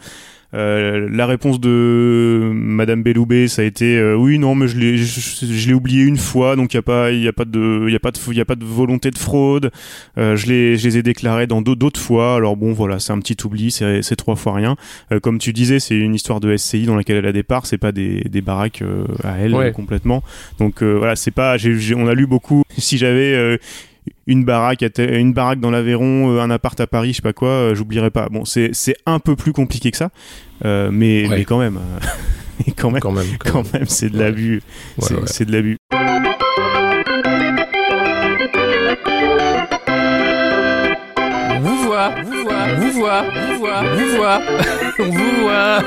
euh, 0.55 1.09
la 1.11 1.27
réponse 1.27 1.61
de 1.61 2.51
Madame 2.53 3.03
Belloubet, 3.03 3.49
ça 3.49 3.63
a 3.63 3.65
été 3.65 3.97
euh, 3.97 4.15
oui 4.15 4.39
non 4.39 4.55
mais 4.55 4.69
je 4.69 4.79
l'ai 4.79 4.99
je, 4.99 5.67
l'ai 5.67 5.73
oublié 5.73 6.03
une 6.03 6.19
fois 6.19 6.57
donc 6.57 6.75
il 6.75 6.77
y 6.77 6.79
a 6.79 6.83
pas 6.83 7.11
il 7.11 7.23
y 7.23 7.29
a 7.29 7.33
pas 7.33 7.47
de 7.47 7.85
il 7.87 7.93
y 7.93 7.97
a 7.97 7.99
pas 7.99 8.11
de 8.11 8.19
il 8.29 8.37
y 8.37 8.41
a 8.41 8.45
pas 8.45 8.55
de 8.55 8.65
volonté 8.65 9.11
de 9.11 9.19
fraude. 9.19 9.71
Euh, 10.19 10.37
je 10.37 10.47
les 10.47 10.77
je 10.77 10.87
les 10.87 10.99
ai 10.99 11.03
déclarés 11.03 11.47
dans 11.47 11.63
d'autres 11.63 12.01
fois. 12.01 12.37
Alors 12.37 12.57
bon 12.57 12.73
voilà 12.73 12.99
c'est 12.99 13.13
un 13.13 13.19
petit 13.19 13.37
oubli 13.45 13.71
c'est 13.71 14.03
c'est 14.03 14.17
trois 14.17 14.37
fois 14.37 14.55
rien. 14.55 14.77
comme 15.23 15.39
tu 15.39 15.53
disais 15.53 15.81
c'est 15.81 15.97
une 15.97 16.15
histoire 16.15 16.41
de 16.41 16.55
SCI 16.57 16.85
dans 16.85 16.97
laquelle 16.97 17.17
elle 17.17 17.27
a 17.27 17.33
des 17.33 17.43
parts 17.43 17.67
c'est 17.67 17.79
pas 17.79 17.93
des 17.93 18.21
des 18.21 18.43
baraques 18.43 18.83
à 19.25 19.39
elle 19.39 19.73
complètement. 19.73 20.23
Donc 20.59 20.83
voilà 20.83 21.17
c'est 21.17 21.31
pas 21.31 21.57
j'ai 21.57 21.95
on 21.95 22.07
a 22.09 22.15
lu 22.15 22.27
beaucoup 22.27 22.63
si 22.77 22.99
j'avais 22.99 23.59
une 24.27 24.45
baraque, 24.45 24.85
une 24.99 25.33
baraque 25.33 25.61
dans 25.61 25.71
l'Aveyron, 25.71 26.37
euh, 26.37 26.41
un 26.41 26.51
appart 26.51 26.79
à 26.81 26.87
Paris, 26.87 27.11
je 27.11 27.17
sais 27.17 27.23
pas 27.23 27.33
quoi, 27.33 27.49
euh, 27.49 27.75
j'oublierai 27.75 28.11
pas. 28.11 28.29
Bon, 28.29 28.45
c'est 28.45 28.73
un 29.07 29.19
peu 29.19 29.37
plus 29.37 29.53
compliqué 29.53 29.91
que 29.91 29.97
ça, 29.97 30.11
euh, 30.65 30.91
mais, 30.93 31.27
mais 31.31 31.45
quand 31.45 31.59
même, 31.59 31.79
quand 32.77 32.91
même, 32.91 33.01
quand 33.01 33.13
même, 33.13 33.27
quand 33.39 33.73
même, 33.73 33.87
c'est 33.87 34.11
de 34.11 34.19
l'abus, 34.19 34.63
c'est 35.27 35.45
de 35.45 35.53
l'abus. 35.53 35.77
Vous 41.61 41.77
voit, 41.85 42.15
vous 42.23 42.43
voit, 42.43 42.75
vous 42.77 42.93
voit, 42.93 43.23
vous 43.23 43.59
voit, 43.59 43.83
vous 43.83 44.17
voit, 44.17 44.41
on 44.99 45.11
vous 45.11 45.41
voit. 45.43 45.83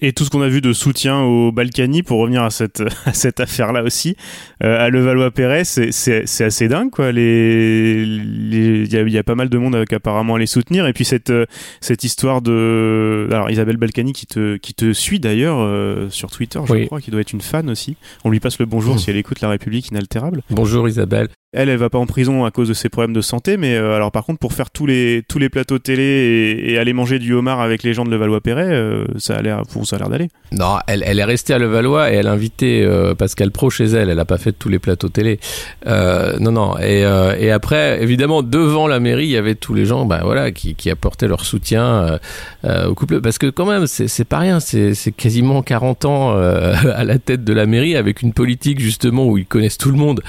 Et 0.00 0.12
tout 0.12 0.24
ce 0.24 0.30
qu'on 0.30 0.42
a 0.42 0.48
vu 0.48 0.60
de 0.60 0.72
soutien 0.72 1.20
aux 1.20 1.52
Balkany 1.52 2.02
pour 2.02 2.18
revenir 2.18 2.42
à 2.42 2.50
cette 2.50 2.82
à 3.06 3.12
cette 3.12 3.40
affaire 3.40 3.72
là 3.72 3.82
aussi 3.82 4.16
euh, 4.62 4.84
à 4.84 4.90
Levallois-Perret 4.90 5.64
c'est 5.64 5.92
c'est 5.92 6.44
assez 6.44 6.68
dingue 6.68 6.90
quoi. 6.90 7.12
Les 7.12 8.04
il 8.06 8.92
y 8.92 8.96
a, 8.96 9.02
y 9.02 9.18
a, 9.18 9.22
pas 9.22 9.34
mal 9.34 9.48
de 9.48 9.58
monde 9.58 9.74
avec 9.74 9.92
apparemment 9.92 10.36
à 10.36 10.38
les 10.38 10.46
soutenir. 10.46 10.86
Et 10.86 10.92
puis 10.92 11.04
cette 11.04 11.30
euh, 11.30 11.46
cette 11.80 12.04
histoire 12.04 12.42
de 12.42 13.28
alors 13.30 13.50
Isabelle 13.50 13.76
Balkany 13.76 14.12
qui 14.12 14.26
te 14.26 14.56
qui 14.56 14.74
te 14.74 14.92
suit 14.92 15.20
d'ailleurs 15.20 15.58
euh, 15.60 16.08
sur 16.10 16.30
Twitter 16.30 16.60
je 16.66 16.86
crois 16.86 17.00
qui 17.00 17.10
doit 17.10 17.20
être 17.20 17.32
une 17.32 17.40
fan 17.40 17.70
aussi. 17.70 17.96
On 18.24 18.30
lui 18.30 18.40
passe 18.40 18.58
le 18.58 18.66
bonjour 18.66 18.96
mmh. 18.96 18.98
si 18.98 19.10
elle 19.10 19.16
écoute 19.16 19.40
La 19.40 19.48
République 19.48 19.88
inaltérable. 19.88 20.42
Bonjour 20.50 20.88
Isabelle 20.88 21.28
Elle, 21.52 21.68
elle 21.68 21.78
va 21.78 21.88
pas 21.88 21.98
en 21.98 22.06
prison 22.06 22.44
à 22.44 22.50
cause 22.50 22.68
de 22.68 22.74
ses 22.74 22.88
problèmes 22.88 23.12
de 23.12 23.20
santé, 23.20 23.56
mais 23.56 23.76
euh, 23.76 23.94
alors 23.94 24.10
par 24.10 24.24
contre, 24.24 24.40
pour 24.40 24.52
faire 24.52 24.68
tous 24.68 24.84
les 24.84 25.22
tous 25.28 25.38
les 25.38 25.48
plateaux 25.48 25.78
télé 25.78 26.60
et, 26.66 26.76
aller 26.76 26.92
manger 26.92 27.20
du 27.20 27.32
homard 27.32 27.60
avec 27.60 27.84
les 27.84 27.94
gens 27.94 28.04
de 28.04 28.10
Levallois-Perret, 28.10 28.68
euh, 28.68 29.04
ça 29.16 29.36
a 29.36 29.42
l'air, 29.42 29.62
ça 29.84 29.96
a 29.96 29.98
l'air 30.00 30.08
d'aller. 30.08 30.28
Non, 30.50 30.78
elle, 30.88 31.04
elle 31.06 31.20
est 31.20 31.24
restée 31.24 31.54
à 31.54 31.58
Levallois 31.58 32.12
et 32.12 32.16
elle 32.16 32.26
a 32.26 32.32
invité 32.32 32.84
euh, 32.84 33.14
Pascal 33.14 33.52
Pro 33.52 33.70
chez 33.70 33.84
elle. 33.84 34.10
Elle 34.10 34.18
a 34.18 34.24
pas 34.24 34.38
fait 34.38 34.52
tous 34.52 34.68
les 34.68 34.80
plateaux 34.80 35.08
télé. 35.08 35.38
Euh, 35.86 36.36
non, 36.40 36.50
non. 36.50 36.78
Et, 36.80 37.02
et 37.38 37.50
après, 37.52 38.02
évidemment, 38.02 38.42
devant 38.42 38.88
la 38.88 38.98
mairie, 38.98 39.26
il 39.26 39.30
y 39.30 39.36
avait 39.36 39.54
tous 39.54 39.72
les 39.72 39.86
gens, 39.86 40.04
bah 40.04 40.22
voilà, 40.24 40.50
qui, 40.50 40.74
qui 40.74 40.90
apportaient 40.90 41.28
leur 41.28 41.44
soutien 41.44 42.18
au 42.64 42.94
couple, 42.94 43.20
parce 43.20 43.38
que 43.38 43.46
quand 43.46 43.66
même, 43.66 43.86
c'est 43.86 44.24
pas 44.24 44.38
rien. 44.38 44.58
C'est 44.58 45.12
quasiment 45.16 45.62
40 45.62 46.04
ans 46.06 46.32
à 46.36 47.04
la 47.04 47.18
tête 47.18 47.44
de 47.44 47.52
la 47.52 47.66
mairie 47.66 47.96
avec 47.96 48.22
une 48.22 48.32
politique 48.32 48.80
justement 48.80 49.26
où 49.26 49.38
ils 49.38 49.46
connaissent 49.46 49.78
tout 49.78 49.92
le 49.92 49.98
monde, 49.98 50.22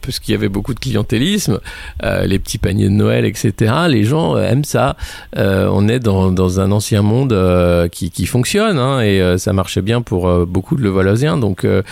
puisqu'il 0.00 0.32
y 0.32 0.34
avait 0.34 0.48
beaucoup 0.48 0.74
de 0.74 0.80
clientélisme, 0.80 1.60
euh, 2.02 2.24
les 2.24 2.38
petits 2.38 2.58
paniers 2.58 2.88
de 2.88 2.94
Noël, 2.94 3.24
etc. 3.24 3.72
Les 3.88 4.04
gens 4.04 4.36
euh, 4.36 4.48
aiment 4.48 4.64
ça. 4.64 4.96
Euh, 5.36 5.68
on 5.72 5.88
est 5.88 6.00
dans, 6.00 6.60
un 6.60 6.72
ancien 6.72 7.02
monde 7.02 7.32
euh, 7.32 7.88
qui, 7.88 8.26
fonctionne 8.26 8.78
hein, 8.78 9.00
et 9.00 9.20
euh, 9.20 9.38
ça 9.38 9.52
marchait 9.52 9.82
bien 9.82 10.02
pour 10.02 10.28
euh, 10.28 10.44
beaucoup 10.46 10.76
de 10.76 10.82
Levalloisiens. 10.82 11.36
Donc 11.36 11.64
euh, 11.64 11.82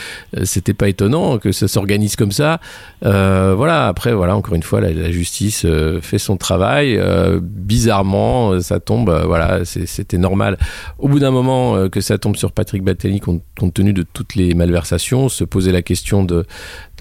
c'était 0.45 0.75
pas 0.75 0.89
étonnant 0.89 1.39
que 1.39 1.53
ça 1.53 1.69
s'organise 1.69 2.17
comme 2.17 2.33
ça. 2.33 2.61
Euh, 3.05 3.55
voilà. 3.57 3.89
Après, 3.89 4.13
voilà, 4.13 4.37
encore 4.37 4.55
une 4.55 4.63
fois, 4.63 4.81
la, 4.81 5.11
justice 5.11 5.65
euh, 5.65 6.01
fait 6.01 6.19
son 6.19 6.37
travail. 6.37 6.97
Euh, 6.97 7.41
bizarrement, 7.43 8.53
euh, 8.53 8.61
ça 8.61 8.81
tombe. 8.81 9.11
euh, 9.11 9.25
voilà, 9.25 9.65
c'était 9.65 10.19
normal. 10.19 10.59
Au 10.99 11.09
bout 11.09 11.19
d'un 11.19 11.31
moment, 11.31 11.77
euh, 11.77 11.89
que 11.89 12.01
ça 12.01 12.19
tombe 12.19 12.37
sur 12.37 12.53
Patrick 12.53 12.83
Battelli, 12.83 13.21
compte, 13.21 13.43
compte 13.59 13.75
tenu 13.75 13.93
de 13.93 14.03
toutes 14.03 14.35
les 14.35 14.55
malversations, 14.55 15.29
se 15.29 15.45
poser 15.45 15.73
la 15.73 15.83
question 15.83 16.25
de 16.25 16.45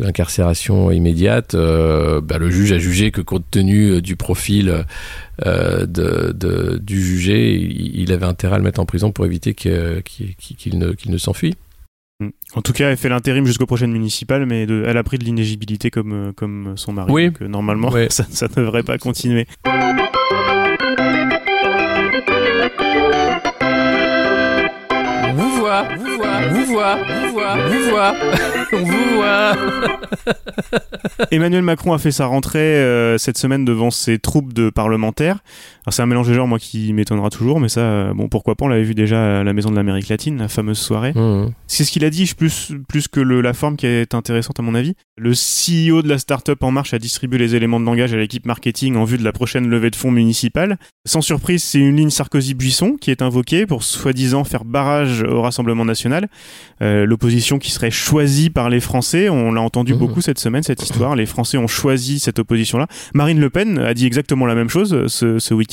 l'incarcération 0.02 0.92
immédiate. 0.92 1.56
euh, 1.56 2.20
bah, 2.22 2.38
le 2.38 2.50
juge 2.50 2.72
a 2.72 2.78
jugé 2.80 3.12
que 3.12 3.22
compte 3.22 3.46
tenu 3.52 3.90
euh, 3.92 4.02
du 4.02 4.16
profil 4.16 4.86
euh, 5.46 5.86
de, 5.86 6.32
de- 6.34 6.78
du 6.78 7.02
jugé, 7.02 7.56
il, 7.60 8.12
avait 8.12 8.26
intérêt 8.26 8.56
à 8.56 8.58
le 8.58 8.64
mettre 8.64 8.80
en 8.80 8.86
prison 8.86 9.12
pour 9.12 9.26
éviter 9.26 9.54
qu'il 9.54 9.72
ne, 10.78 10.94
ne 11.08 11.18
s'enfuit. 11.18 11.56
Mm. 12.20 12.30
En 12.56 12.62
tout 12.62 12.74
cas, 12.74 12.90
elle 12.92 12.98
fait 12.98 13.10
l'intérim 13.10 13.46
jusqu'aux 13.46 13.66
prochaines 13.66 13.92
municipales, 13.92 14.46
mais 14.46 14.66
de- 14.66 14.84
elle 14.86 14.98
a 14.98 15.04
pris 15.04 15.18
de 15.18 15.24
l'inégibilité 15.24 15.90
comme 15.90 16.34
comme 16.36 16.74
son 16.76 16.94
mari. 16.94 17.12
Oui. 17.12 17.26
Donc, 17.32 17.42
normalement, 17.42 17.90
Ouais. 17.90 18.08
ça 18.12 18.26
ça 18.30 18.48
devrait 18.48 18.84
pas 18.84 18.98
continuer. 18.98 19.48
Vous 25.36 25.50
voit, 25.58 25.84
vous 25.98 26.18
voit, 26.18 26.48
vous 26.50 26.66
voit, 26.66 26.96
vous 26.98 27.31
voit, 27.31 27.31
vous 27.58 27.90
voit, 27.90 28.14
on 28.74 28.84
vous 28.84 29.16
voit. 29.16 29.54
Emmanuel 31.32 31.62
Macron 31.62 31.94
a 31.94 31.98
fait 31.98 32.12
sa 32.12 32.26
rentrée 32.26 32.60
euh, 32.60 33.18
cette 33.18 33.38
semaine 33.38 33.66
devant 33.66 33.92
ses 33.92 34.20
troupes 34.20 34.54
de 34.54 34.70
parlementaires. 34.70 35.40
Alors 35.86 35.94
c'est 35.94 36.02
un 36.02 36.06
mélange 36.06 36.28
de 36.28 36.34
genres, 36.34 36.48
moi, 36.48 36.60
qui 36.60 36.94
m'étonnera 36.94 37.30
toujours, 37.32 37.60
mais 37.60 37.68
ça, 37.70 37.82
euh, 37.82 38.14
bon, 38.14 38.28
pourquoi 38.30 38.56
pas 38.56 38.66
On 38.66 38.68
l'avait 38.68 38.84
vu 38.84 38.94
déjà 38.94 39.40
à 39.40 39.44
la 39.44 39.52
Maison 39.54 39.72
de 39.72 39.76
l'Amérique 39.76 40.10
latine, 40.10 40.38
la 40.38 40.48
fameuse 40.48 40.78
soirée. 40.78 41.12
Mmh. 41.14 41.52
C'est 41.66 41.84
ce 41.84 41.92
qu'il 41.92 42.06
a 42.06 42.10
dit, 42.12 42.32
plus, 42.38 42.72
plus 42.88 43.08
que 43.08 43.20
le- 43.20 43.42
la 43.42 43.54
forme 43.54 43.78
qui 43.78 43.88
est 43.88 44.14
intéressante 44.14 44.60
à 44.60 44.64
mon 44.64 44.76
avis. 44.76 44.94
Le 45.18 45.32
CEO 45.34 46.02
de 46.04 46.08
la 46.10 46.18
start-up 46.20 46.62
En 46.64 46.72
Marche 46.72 46.94
a 46.94 47.00
distribué 47.00 47.40
les 47.40 47.56
éléments 47.56 47.80
de 47.80 47.86
langage 47.86 48.14
à 48.14 48.18
l'équipe 48.18 48.46
marketing 48.46 48.96
en 48.96 49.06
vue 49.06 49.18
de 49.18 49.24
la 49.24 49.32
prochaine 49.32 49.68
levée 49.70 49.90
de 49.90 49.96
fonds 49.96 50.12
municipale. 50.12 50.78
Sans 51.08 51.22
surprise, 51.22 51.64
c'est 51.64 51.80
une 51.80 51.96
ligne 51.96 52.10
Sarkozy-Buisson 52.12 52.98
qui 53.02 53.10
est 53.10 53.24
invoquée 53.24 53.66
pour 53.66 53.84
soi-disant 53.84 54.44
faire 54.44 54.66
barrage 54.66 55.24
au 55.24 55.42
Rassemblement 55.42 55.86
national. 55.86 56.28
Euh, 56.84 57.06
L'opposition 57.08 57.58
qui 57.58 57.72
serait 57.72 57.92
choisie 57.92 58.50
par 58.52 58.70
les 58.70 58.80
Français, 58.80 59.30
on 59.30 59.52
l'a 59.52 59.62
entendu 59.62 59.94
Mhm. 59.94 60.00
beaucoup 60.00 60.22
cette 60.22 60.40
semaine, 60.40 60.62
cette 60.64 60.84
histoire. 60.84 61.16
Les 61.16 61.26
Français 61.26 61.58
ont 61.58 61.68
choisi 61.68 62.20
cette 62.20 62.38
opposition-là. 62.40 62.88
Marine 63.16 63.40
Le 63.40 63.50
Pen 63.50 63.80
a 63.80 63.94
dit 63.96 64.06
exactement 64.06 64.46
la 64.46 64.54
même 64.56 64.70
chose 64.70 64.94
euh, 64.94 65.08
ce, 65.08 65.40
ce 65.40 65.54
week-end. 65.56 65.71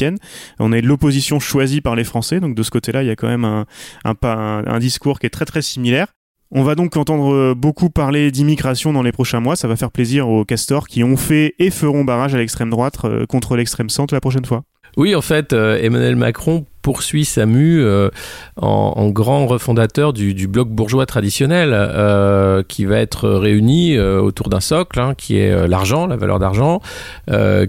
On 0.58 0.72
est 0.72 0.80
l'opposition 0.80 1.40
choisie 1.40 1.80
par 1.80 1.96
les 1.96 2.04
Français, 2.04 2.40
donc 2.40 2.54
de 2.54 2.62
ce 2.62 2.70
côté-là, 2.70 3.02
il 3.02 3.06
y 3.06 3.10
a 3.10 3.16
quand 3.16 3.28
même 3.28 3.44
un, 3.44 3.66
un, 4.04 4.78
discours 4.78 5.18
qui 5.18 5.26
est 5.26 5.30
très 5.30 5.44
très 5.44 5.62
similaire. 5.62 6.08
On 6.50 6.62
va 6.62 6.74
donc 6.74 6.96
entendre 6.96 7.52
beaucoup 7.54 7.90
parler 7.90 8.30
d'immigration 8.30 8.94
dans 8.94 9.02
les 9.02 9.12
prochains 9.12 9.40
mois. 9.40 9.54
Ça 9.54 9.68
va 9.68 9.76
faire 9.76 9.90
plaisir 9.90 10.28
aux 10.28 10.46
castors 10.46 10.88
qui 10.88 11.04
ont 11.04 11.18
fait 11.18 11.54
et 11.58 11.70
feront 11.70 12.04
barrage 12.04 12.34
à 12.34 12.38
l'extrême 12.38 12.70
droite 12.70 12.96
euh, 13.04 13.26
contre 13.26 13.54
l'extrême 13.56 13.90
centre 13.90 14.14
la 14.14 14.20
prochaine 14.20 14.46
fois. 14.46 14.64
Oui, 14.96 15.14
en 15.14 15.20
fait, 15.20 15.52
euh, 15.52 15.78
Emmanuel 15.80 16.16
Macron 16.16 16.64
poursuit 16.88 17.26
sa 17.26 17.44
mue 17.44 17.82
euh, 17.84 18.08
en, 18.56 19.10
grand 19.10 19.46
refondateur 19.46 20.14
du, 20.14 20.48
bloc 20.48 20.70
bourgeois 20.70 21.04
traditionnel 21.04 21.72
euh, 21.74 22.62
qui 22.66 22.86
va 22.86 22.96
être 22.96 23.28
réuni 23.28 23.94
euh, 23.94 24.22
autour 24.22 24.48
d'un 24.48 24.60
socle 24.60 24.98
hein, 24.98 25.12
qui 25.14 25.36
est 25.36 25.68
l'argent, 25.68 26.06
la 26.06 26.16
valeur 26.16 26.38
d'argent, 26.38 26.80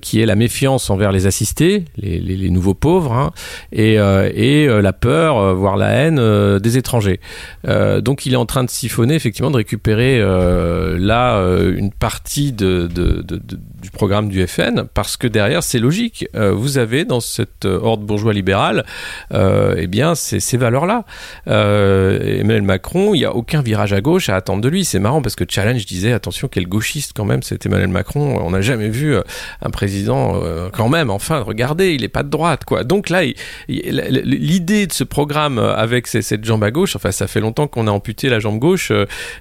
qui 0.02 0.22
est 0.22 0.26
la 0.26 0.36
méfiance 0.36 0.90
envers 0.90 1.12
les 1.12 1.28
assistés, 1.28 1.84
les, 1.98 2.50
nouveaux 2.50 2.74
pauvres, 2.74 3.12
hein, 3.12 3.32
et, 3.74 3.96
et 3.96 4.68
la 4.68 4.94
peur, 4.94 5.54
voire 5.56 5.76
la 5.76 5.90
haine 5.90 6.60
des 6.60 6.78
étrangers. 6.78 7.20
Donc 7.66 8.26
il 8.26 8.34
est 8.34 8.38
en 8.38 8.46
train 8.46 8.64
de 8.64 8.70
siphonner, 8.70 9.16
effectivement, 9.16 9.52
de 9.52 9.58
récupérer 9.58 10.20
là 10.98 11.42
une 11.78 11.92
partie 11.92 12.54
de, 12.54 12.88
du 12.88 13.92
programme 13.92 14.30
du 14.30 14.46
FN, 14.48 14.86
parce 14.94 15.18
que 15.18 15.28
derrière, 15.28 15.64
c'est 15.64 15.80
logique. 15.80 16.28
Vous 16.34 16.78
avez 16.78 17.04
dans 17.06 17.20
cette 17.20 17.66
horde 17.66 18.02
bourgeois 18.02 18.34
libérale, 18.34 18.86
euh, 19.34 19.76
eh 19.78 19.88
bien, 19.88 20.16
c'est 20.16 20.40
ces 20.40 20.58
valeurs-là. 20.58 21.06
Euh, 21.48 22.40
Emmanuel 22.40 22.64
Macron, 22.64 23.14
il 23.14 23.20
n'y 23.20 23.26
a 23.26 23.34
aucun 23.34 23.62
virage 23.62 23.94
à 23.94 24.02
gauche 24.02 24.30
à 24.30 24.36
attendre 24.36 24.62
de 24.62 24.70
lui. 24.70 24.86
C'est 24.86 25.00
marrant 25.00 25.22
parce 25.22 25.36
que 25.36 25.44
Challenge 25.48 25.86
disait, 25.86 26.14
attention, 26.14 26.48
quel 26.48 26.68
gauchiste 26.68 27.14
quand 27.16 27.26
même, 27.26 27.44
c'est 27.44 27.66
Emmanuel 27.66 27.90
Macron. 27.90 28.40
On 28.42 28.52
n'a 28.52 28.62
jamais 28.62 28.90
vu 28.90 29.16
euh, 29.16 29.22
un 29.62 29.70
président, 29.70 30.42
quand 30.74 30.90
même, 30.90 31.10
enfin, 31.10 31.40
regardez, 31.42 31.94
il 31.94 32.02
n'est 32.02 32.08
pas 32.08 32.24
de 32.24 32.30
droite, 32.30 32.66
quoi. 32.66 32.84
Donc 32.84 33.10
là, 33.10 33.22
l'idée 33.68 34.88
de 34.88 34.94
ce 34.94 35.04
programme 35.04 35.60
avec 35.60 36.08
cette 36.08 36.46
jambe 36.46 36.64
à 36.64 36.72
gauche, 36.72 36.96
enfin, 36.96 37.12
ça 37.12 37.28
fait 37.28 37.40
longtemps 37.40 37.68
qu'on 37.68 37.88
a 37.88 37.92
amputé 37.92 38.30
la 38.30 38.40
jambe 38.40 38.60
gauche 38.60 38.92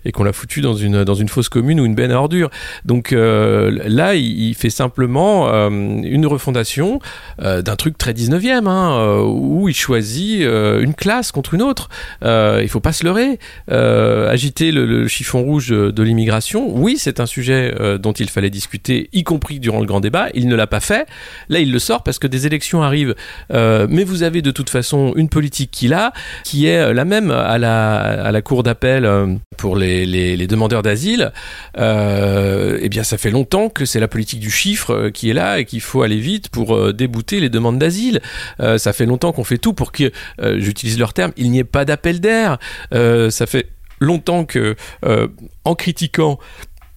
et 0.04 0.12
qu'on 0.12 0.25
l'a 0.25 0.32
foutu 0.32 0.60
dans 0.60 0.75
une, 0.75 1.04
dans 1.04 1.14
une 1.14 1.28
fosse 1.28 1.48
commune 1.48 1.80
ou 1.80 1.84
une 1.84 1.94
benne 1.94 2.10
à 2.10 2.16
ordures. 2.16 2.50
Donc 2.84 3.12
là, 3.12 4.14
il, 4.14 4.54
fait 4.54 4.70
simplement 4.70 5.48
une 5.68 6.26
refondation 6.26 7.00
d'un 7.38 7.76
truc 7.76 7.98
très 7.98 8.12
19e, 8.12 8.66
hein, 8.66 8.98
euh, 8.98 9.22
où 9.49 9.69
il 9.69 9.75
choisit 9.75 10.43
euh, 10.43 10.81
une 10.81 10.95
classe 10.95 11.33
contre 11.33 11.55
une 11.55 11.62
autre. 11.62 11.88
Euh, 12.23 12.61
il 12.62 12.69
faut 12.69 12.81
pas 12.81 12.93
se 12.93 13.05
leurrer. 13.05 13.38
Euh, 13.71 14.31
agiter 14.31 14.71
le, 14.73 15.09
chiffon 15.09 15.43
rouge 15.43 15.69
de, 15.69 16.02
l'immigration, 16.02 16.71
oui, 16.76 16.97
c'est 16.99 17.21
un 17.21 17.26
sujet 17.26 17.75
dont 17.99 18.12
il 18.12 18.28
fallait 18.28 18.50
discuter, 18.50 19.09
y 19.12 19.25
compris 19.25 19.59
durant 19.59 19.81
le 19.81 19.87
grand 19.87 20.00
débat. 20.00 20.28
Il 20.35 20.49
ne 20.49 20.57
l'a 20.57 20.67
pas 20.67 20.81
fait. 20.81 21.07
Là, 21.49 21.61
il 21.61 21.73
le 21.73 21.78
sort 21.78 22.02
parce 22.02 22.19
que 22.19 22.26
des 22.26 22.47
élections 22.47 22.83
arrivent. 22.83 23.14
Mais 23.50 24.05
vous 24.05 24.23
avez 24.23 24.43
de 24.43 24.50
toute 24.50 24.71
façon 24.71 25.12
une 25.17 25.28
politique 25.28 25.71
qu'il 25.71 25.95
a, 25.95 26.12
qui 26.45 26.67
est 26.67 26.93
la 26.93 27.05
même 27.05 27.31
à 27.31 27.59
la, 27.59 27.99
à 27.99 28.33
la 28.33 28.43
cour 28.43 28.62
d'appel 28.62 29.09
pour 29.57 29.76
les, 29.76 30.05
les, 30.07 30.47
demandeurs 30.47 30.83
d'asile. 30.83 31.33
Eh 31.76 32.88
bien, 32.88 33.02
ça 33.02 33.19
fait 33.19 33.31
longtemps 33.31 33.69
que 33.69 33.85
c'est 33.85 34.00
la 34.00 34.09
politique 34.09 34.40
du 34.40 34.50
chiffre 34.50 35.09
qui 35.09 35.31
est 35.31 35.35
là 35.35 35.59
et 35.59 35.64
qu'il 35.64 35.81
faut 35.81 36.02
aller 36.02 36.19
vite 36.21 36.49
pour 36.49 36.93
débouter 36.93 37.40
les 37.40 37.49
demandes 37.49 37.78
d'asile. 37.78 38.21
Ça 38.59 38.93
fait 38.93 39.07
longtemps 39.07 39.33
qu'on 39.38 39.45
fait 39.45 39.59
tout 39.59 39.73
pour 39.73 39.92
que, 39.92 40.11
euh, 40.40 40.59
j'utilise 40.59 40.99
leur 40.99 41.14
terme, 41.14 41.33
il 41.37 41.52
n'y 41.52 41.61
ait 41.61 41.64
pas 41.64 41.85
d'appel 41.85 42.18
d'air. 42.21 42.59
Euh, 42.92 43.30
ça 43.30 43.47
fait 43.47 43.68
longtemps 44.00 44.45
que, 44.45 44.75
euh, 45.04 45.28
en 45.64 45.76
critiquant 45.76 46.40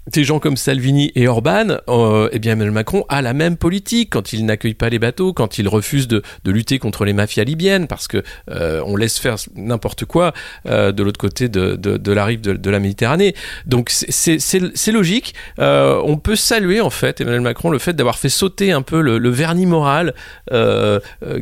des 0.07 0.23
gens 0.23 0.39
comme 0.39 0.57
Salvini 0.57 1.11
et 1.15 1.27
Orban, 1.27 1.77
euh, 1.87 2.29
Emmanuel 2.31 2.71
Macron 2.71 3.05
a 3.07 3.21
la 3.21 3.33
même 3.33 3.55
politique 3.55 4.09
quand 4.09 4.33
il 4.33 4.45
n'accueille 4.45 4.73
pas 4.73 4.89
les 4.89 4.97
bateaux, 4.97 5.31
quand 5.31 5.59
il 5.59 5.67
refuse 5.67 6.07
de, 6.07 6.23
lutter 6.45 6.79
contre 6.79 7.05
les 7.05 7.13
mafias 7.13 7.43
libyennes, 7.43 7.87
parce 7.87 8.07
que 8.07 8.23
euh, 8.49 8.81
on 8.85 8.95
laisse 8.95 9.19
faire 9.19 9.35
n'importe 9.55 10.05
quoi 10.05 10.33
euh, 10.65 10.91
de 10.91 11.03
l'autre 11.03 11.19
côté 11.19 11.49
de, 11.49 12.11
la 12.11 12.25
rive 12.25 12.41
de, 12.41 12.69
la 12.69 12.79
Méditerranée. 12.79 13.35
Donc 13.65 13.89
c'est- 13.91 14.91
logique. 14.91 15.33
On 15.57 16.17
peut 16.17 16.35
saluer 16.35 16.81
en 16.81 16.89
fait 16.89 17.21
Emmanuel 17.21 17.41
Macron 17.41 17.69
le 17.69 17.79
fait 17.79 17.93
d'avoir 17.93 18.17
fait 18.17 18.29
sauter 18.29 18.73
un 18.73 18.81
peu 18.81 19.01
le, 19.01 19.29
vernis 19.29 19.65
moral 19.65 20.13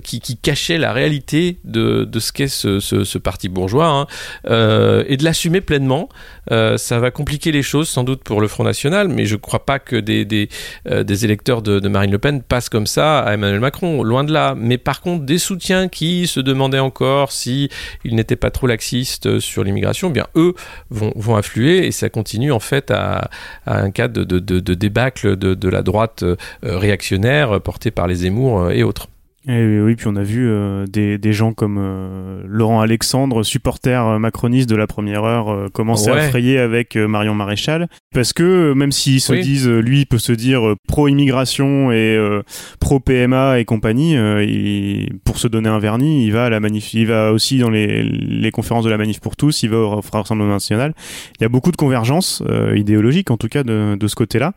qui, 0.04 0.38
cachait 0.42 0.78
la 0.78 0.94
réalité 0.94 1.60
de, 1.63 2.08
ce 2.20 2.32
qu'est 2.32 2.48
ce, 2.48 3.18
parti 3.18 3.50
bourgeois 3.50 3.88
hein, 3.88 5.04
et 5.08 5.18
de 5.18 5.24
l'assumer 5.24 5.62
pleinement. 5.62 6.10
Ça 6.50 7.00
va 7.00 7.10
compliquer 7.10 7.51
les 7.51 7.63
choses 7.63 7.88
sans 7.88 8.04
doute 8.04 8.24
pour 8.24 8.42
le 8.42 8.49
Front 8.50 8.63
National, 8.63 9.08
mais 9.08 9.25
je 9.25 9.36
ne 9.36 9.39
crois 9.39 9.65
pas 9.65 9.79
que 9.79 9.96
des, 9.96 10.25
des, 10.25 10.50
euh, 10.88 11.03
électeurs 11.03 11.62
de, 11.62 11.88
Marine 11.88 12.12
Le 12.12 12.20
Pen 12.20 12.41
passent 12.41 12.70
comme 12.70 12.88
ça 12.88 13.20
à 13.20 13.34
Emmanuel 13.34 13.60
Macron, 13.60 14.03
loin 14.03 14.24
de 14.24 14.34
là. 14.34 14.56
Mais 14.58 14.77
par 14.77 15.01
contre, 15.01 15.25
des 15.25 15.38
soutiens 15.38 15.88
qui 15.88 16.27
se 16.27 16.39
demandaient 16.39 16.79
encore 16.79 17.32
si 17.32 17.70
il 18.03 18.15
n'était 18.15 18.36
pas 18.36 18.51
trop 18.51 18.68
laxiste 18.68 19.39
sur 19.39 19.63
l'immigration, 19.63 20.10
eh 20.10 20.13
bien 20.13 20.27
eux 20.36 20.53
vont, 20.89 21.13
vont 21.15 21.36
affluer 21.36 21.88
et 21.88 21.91
ça 21.91 22.10
continue 22.10 22.51
en 22.51 22.60
fait 22.60 22.91
à, 22.91 23.29
un 23.65 23.91
cas 23.91 24.08
de, 24.08 24.24
de, 24.24 24.39
de, 24.39 24.60
de 24.60 24.74
débâcle 24.74 25.36
de, 25.36 25.53
de 25.53 25.70
la 25.70 25.82
droite 25.82 26.24
euh, 26.24 26.36
réactionnaire 26.63 27.62
portée 27.62 27.91
par 27.91 28.08
les 28.08 28.15
Zemmour 28.15 28.62
euh, 28.62 28.70
et 28.72 28.84
autres. 28.84 29.08
Et 29.48 29.79
oui, 29.79 29.96
puis 29.96 30.05
on 30.08 30.17
a 30.17 30.22
vu 30.22 30.48
euh, 30.50 30.86
des, 30.86 31.17
des 31.17 31.31
gens 31.31 31.53
comme 31.53 31.77
euh, 31.79 32.43
Laurent 32.46 32.81
Alexandre, 32.81 33.41
supporter 33.43 34.05
euh, 34.05 34.19
macroniste 34.19 34.69
de 34.69 34.75
la 34.75 34.86
première 34.86 35.24
heure, 35.24 35.50
euh, 35.50 35.67
commencer 35.72 36.10
à 36.10 36.29
frayer 36.29 36.60
avec 36.60 36.98
euh, 36.98 37.08
Marion 37.08 37.34
Maréchal. 37.36 37.88
Parce 38.13 38.34
que 38.34 38.43
euh, 38.43 38.74
même 38.75 38.91
s'ils 38.91 39.22
se 39.22 39.31
Oui. 39.31 39.41
disent, 39.41 39.67
lui, 39.69 40.01
il 40.01 40.05
peut 40.05 40.17
se 40.17 40.34
dire 40.34 40.75
pro-immigration 40.89 41.89
et 41.91 42.15
euh, 42.17 42.43
pro-PMA 42.81 43.60
et 43.60 43.65
compagnie, 43.65 44.17
euh, 44.17 44.43
il- 44.43 45.17
pour 45.24 45.38
se 45.38 45.48
donner 45.48 45.69
un 45.69 45.79
vernis, 45.79 46.25
il 46.25 46.31
va 46.34 46.46
à 46.46 46.50
la 46.50 46.60
manif, 46.60 46.93
il 46.93 47.08
va 47.08 47.31
aussi 47.31 47.60
dans 47.60 47.69
les, 47.69 48.03
les 48.03 48.51
conférences 48.51 48.84
de 48.84 48.89
la 48.89 48.98
manif 48.98 49.22
pour 49.22 49.38
tous, 49.38 49.63
il 49.63 49.69
va 49.69 49.77
au 49.77 50.01
Rassemblement 50.12 50.51
national. 50.53 50.93
Il 51.39 51.43
y 51.43 51.46
a 51.46 51.50
beaucoup 51.50 51.72
de 51.72 51.77
convergences 51.77 52.43
euh, 52.50 52.77
idéologiques, 52.77 53.31
en 53.31 53.38
tout 53.38 53.48
cas, 53.48 53.63
de, 53.63 53.96
de 53.96 54.08
ce 54.08 54.15
côté-là. 54.15 54.53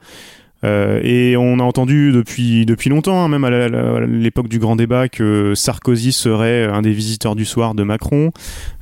Euh, 0.65 1.01
et 1.03 1.37
on 1.37 1.59
a 1.59 1.63
entendu 1.63 2.13
depuis 2.13 2.65
depuis 2.67 2.91
longtemps, 2.91 3.23
hein, 3.25 3.29
même 3.29 3.45
à 3.45 4.01
l'époque 4.01 4.49
du 4.49 4.59
grand 4.59 4.77
débat, 4.77 5.09
que 5.09 5.55
Sarkozy 5.55 6.13
serait 6.13 6.65
un 6.65 6.83
des 6.83 6.93
visiteurs 6.93 7.35
du 7.37 7.45
soir 7.45 7.75
de 7.75 7.83
Macron. 7.83 8.31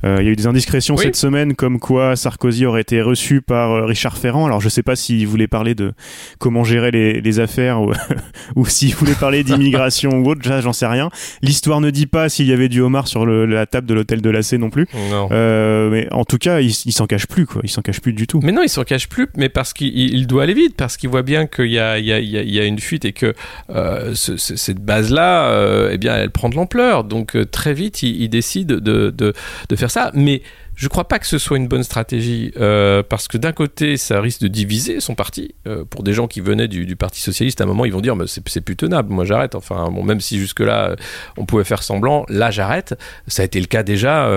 Euh, 0.03 0.17
il 0.19 0.25
y 0.25 0.29
a 0.29 0.31
eu 0.31 0.35
des 0.35 0.47
indiscrétions 0.47 0.95
Oui. 0.95 1.03
cette 1.03 1.15
semaine, 1.15 1.55
comme 1.55 1.79
quoi 1.79 2.15
Sarkozy 2.15 2.65
aurait 2.65 2.81
été 2.81 3.01
reçu 3.01 3.41
par 3.41 3.71
euh, 3.71 3.85
Richard 3.85 4.17
Ferrand. 4.17 4.45
Alors 4.45 4.61
je 4.61 4.69
sais 4.69 4.83
pas 4.83 4.95
s'il 4.95 5.25
voulait 5.27 5.47
parler 5.47 5.75
de 5.75 5.93
comment 6.39 6.63
gérer 6.63 6.91
les, 6.91 7.21
les 7.21 7.39
affaires 7.39 7.81
ou, 7.81 7.91
ou 8.55 8.65
s'il 8.65 8.93
voulait 8.95 9.13
parler 9.15 9.43
d'immigration 9.43 10.11
ou 10.19 10.29
autre, 10.29 10.41
j'en 10.61 10.73
sais 10.73 10.87
rien. 10.87 11.09
L'histoire 11.41 11.81
ne 11.81 11.89
dit 11.89 12.07
pas 12.07 12.29
s'il 12.29 12.45
y 12.47 12.53
avait 12.53 12.69
du 12.69 12.81
homard 12.81 13.07
sur 13.07 13.25
le- 13.25 13.45
la 13.45 13.65
table 13.65 13.87
de 13.87 13.93
l'hôtel 13.93 14.21
de 14.21 14.29
la 14.29 14.41
C 14.43 14.57
non 14.57 14.69
plus. 14.69 14.87
Non. 15.11 15.29
Euh, 15.31 15.89
mais 15.89 16.07
en 16.11 16.25
tout 16.25 16.37
cas, 16.37 16.59
il, 16.61 16.69
il 16.85 16.91
s'en 16.91 17.07
cache 17.07 17.27
plus, 17.27 17.45
quoi. 17.45 17.61
Il 17.63 17.69
s'en 17.69 17.81
cache 17.81 18.01
plus 18.01 18.13
du 18.13 18.27
tout. 18.27 18.39
Mais 18.43 18.51
non, 18.51 18.61
il 18.63 18.69
s'en 18.69 18.83
cache 18.83 19.07
plus, 19.09 19.27
mais 19.35 19.49
parce 19.49 19.73
qu'il 19.73 19.87
il- 19.87 20.13
il 20.15 20.27
doit 20.27 20.43
aller 20.43 20.53
vite, 20.53 20.75
parce 20.75 20.97
qu'il 20.97 21.09
voit 21.09 21.23
bien 21.23 21.47
qu'il 21.47 21.70
y 21.73 21.79
a, 21.79 21.97
il 21.97 22.05
y, 22.05 22.59
a, 22.59 22.65
une 22.65 22.79
fuite 22.79 23.05
et 23.05 23.13
que 23.13 23.33
euh, 23.69 24.13
ce- 24.15 24.37
ce- 24.37 24.55
cette 24.55 24.79
base-là, 24.79 25.49
euh, 25.49 25.89
eh 25.91 25.97
bien, 25.97 26.15
elle 26.15 26.31
prend 26.31 26.49
de 26.49 26.55
l'ampleur. 26.55 27.03
Donc 27.03 27.35
euh, 27.35 27.45
très 27.45 27.73
vite, 27.73 28.03
il, 28.03 28.21
il 28.21 28.29
décide 28.29 28.67
de, 28.67 29.09
de, 29.09 29.33
de 29.69 29.75
faire 29.75 29.91
ça. 29.91 30.11
Mais 30.13 30.41
je 30.81 30.87
crois 30.87 31.07
pas 31.07 31.19
que 31.19 31.27
ce 31.27 31.37
soit 31.37 31.57
une 31.57 31.67
bonne 31.67 31.83
stratégie, 31.83 32.51
euh, 32.59 33.03
parce 33.07 33.27
que 33.27 33.37
d'un 33.37 33.51
côté, 33.51 33.97
ça 33.97 34.19
risque 34.19 34.41
de 34.41 34.47
diviser 34.47 34.99
son 34.99 35.13
parti. 35.13 35.53
Euh, 35.67 35.85
pour 35.85 36.01
des 36.01 36.11
gens 36.11 36.25
qui 36.25 36.41
venaient 36.41 36.67
du, 36.67 36.95
Parti 36.95 37.21
Socialiste, 37.21 37.61
à 37.61 37.65
un 37.65 37.67
moment, 37.67 37.85
ils 37.85 37.93
vont 37.93 38.01
dire, 38.01 38.15
c'est 38.25 38.61
plus 38.61 38.75
tenable, 38.75 39.13
moi 39.13 39.23
j'arrête. 39.23 39.53
Enfin, 39.53 39.91
bon, 39.91 40.03
même 40.03 40.19
si 40.19 40.39
jusque-là, 40.39 40.89
euh, 40.89 40.95
on 41.37 41.45
pouvait 41.45 41.65
faire 41.65 41.83
semblant, 41.83 42.25
là 42.29 42.49
j'arrête. 42.49 42.97
Ça 43.27 43.43
a 43.43 43.45
été 43.45 43.59
le 43.59 43.67
cas 43.67 43.83
déjà 43.83 44.27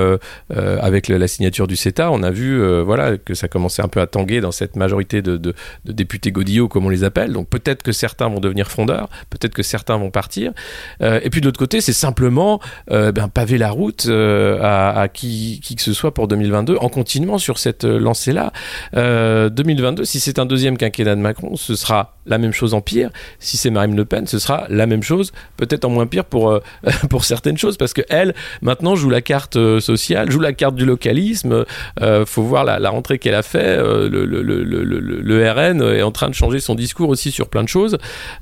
avec 0.50 1.08
la 1.08 1.28
signature 1.28 1.66
du 1.66 1.76
CETA. 1.76 2.10
On 2.10 2.22
a 2.22 2.30
vu 2.30 2.62
voilà, 2.82 3.16
que 3.16 3.32
ça 3.32 3.48
commençait 3.48 3.82
un 3.82 3.88
peu 3.88 4.02
à 4.02 4.06
tanguer 4.06 4.42
dans 4.42 4.52
cette 4.52 4.76
majorité 4.76 5.22
de, 5.22 5.54
députés 5.86 6.30
godillots, 6.30 6.68
comme 6.68 6.84
on 6.84 6.90
les 6.90 7.04
appelle. 7.04 7.32
Donc 7.32 7.48
peut-être 7.48 7.82
que 7.82 7.92
certains 7.92 8.28
vont 8.28 8.40
devenir 8.40 8.70
frondeurs, 8.70 9.08
peut-être 9.30 9.54
que 9.54 9.62
certains 9.62 9.96
vont 9.96 10.10
partir. 10.10 10.52
Et 11.00 11.30
puis 11.30 11.40
de 11.40 11.46
l'autre 11.46 11.58
côté, 11.58 11.80
c'est 11.80 11.94
simplement 11.94 12.60
ben, 12.88 13.28
paver 13.32 13.56
la 13.56 13.70
route 13.70 14.06
à, 14.06 14.90
à 15.00 15.08
qui, 15.08 15.60
qui 15.62 15.76
que 15.76 15.82
ce 15.82 15.94
soit 15.94 16.12
pour 16.12 16.28
2022 16.34 16.76
en 16.80 16.88
continuant 16.88 17.38
sur 17.38 17.58
cette 17.58 17.84
euh, 17.84 17.98
lancée-là. 17.98 18.52
Euh, 18.96 19.48
2022, 19.50 20.04
si 20.04 20.18
c'est 20.20 20.38
un 20.38 20.46
deuxième 20.46 20.76
quinquennat 20.76 21.14
de 21.14 21.20
Macron, 21.20 21.56
ce 21.56 21.74
sera 21.76 22.16
la 22.26 22.38
même 22.38 22.52
chose 22.52 22.74
en 22.74 22.80
pire. 22.80 23.10
Si 23.38 23.56
c'est 23.56 23.70
Marine 23.70 23.94
Le 23.96 24.04
Pen, 24.04 24.26
ce 24.26 24.38
sera 24.38 24.64
la 24.68 24.86
même 24.86 25.02
chose, 25.02 25.32
peut-être 25.56 25.84
en 25.84 25.90
moins 25.90 26.06
pire 26.06 26.24
pour, 26.24 26.50
euh, 26.50 26.60
pour 27.10 27.24
certaines 27.24 27.58
choses, 27.58 27.76
parce 27.76 27.92
que 27.92 28.02
elle, 28.08 28.34
maintenant, 28.62 28.94
joue 28.96 29.10
la 29.10 29.20
carte 29.20 29.56
euh, 29.56 29.78
sociale, 29.80 30.30
joue 30.30 30.40
la 30.40 30.52
carte 30.52 30.74
du 30.74 30.84
localisme. 30.86 31.64
Euh, 32.00 32.24
faut 32.26 32.42
voir 32.42 32.64
la, 32.64 32.78
la 32.78 32.90
rentrée 32.90 33.18
qu'elle 33.18 33.34
a 33.34 33.42
fait. 33.42 33.62
Euh, 33.78 34.08
le, 34.10 35.52
RN 35.52 35.82
est 35.82 36.02
en 36.02 36.10
train 36.10 36.28
de 36.28 36.34
changer 36.34 36.60
son 36.60 36.74
discours 36.74 37.08
aussi 37.08 37.30
sur 37.30 37.48
plein 37.48 37.62
de 37.62 37.68
choses, 37.68 37.98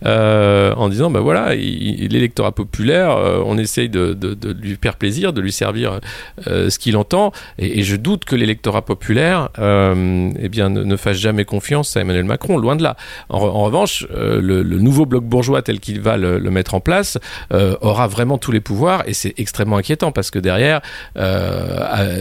euh, 0.07 0.73
en 0.75 0.89
disant, 0.89 1.11
bah 1.11 1.21
voilà, 1.21 1.55
il- 1.55 2.01
il- 2.05 2.13
l'électorat 2.13 2.53
populaire, 2.53 3.11
euh, 3.17 3.43
on 3.45 3.59
essaye 3.59 3.89
de, 3.89 4.13
de, 4.15 4.35
de 4.35 4.53
lui 4.53 4.77
faire 4.81 4.97
plaisir, 4.97 5.33
de 5.33 5.41
lui 5.41 5.53
servir 5.53 5.99
euh, 6.47 6.71
ce 6.71 6.79
qu'il 6.79 6.97
entend, 6.97 7.33
et, 7.59 7.72
et 7.73 7.83
je 7.83 7.97
doute 7.97 8.25
que 8.25 8.37
l'électorat 8.37 8.83
populaire, 8.83 9.49
euh, 9.59 10.31
eh 10.39 10.49
bien, 10.49 10.69
ne, 10.69 10.97
fasse 10.97 11.17
jamais 11.17 11.45
confiance 11.45 11.97
à 11.97 12.01
Emmanuel 12.01 12.25
Macron, 12.25 12.59
loin 12.59 12.77
de 12.77 12.83
là. 12.83 12.97
En, 13.29 13.39
re- 13.41 13.51
en 13.51 13.63
revanche, 13.65 14.07
euh, 14.15 14.41
le, 14.41 14.63
nouveau 14.79 15.07
bloc 15.07 15.25
bourgeois 15.25 15.63
tel 15.63 15.81
qu'il 15.81 16.01
va 16.01 16.17
le, 16.17 16.39
mettre 16.51 16.75
en 16.75 16.81
place 16.81 17.19
euh, 17.53 17.77
aura 17.81 18.07
vraiment 18.07 18.39
tous 18.39 18.53
les 18.53 18.61
pouvoirs, 18.61 19.03
et 19.07 19.15
c'est 19.15 19.35
extrêmement 19.39 19.77
inquiétant 19.77 20.13
parce 20.13 20.31
que 20.31 20.39
derrière, 20.39 20.81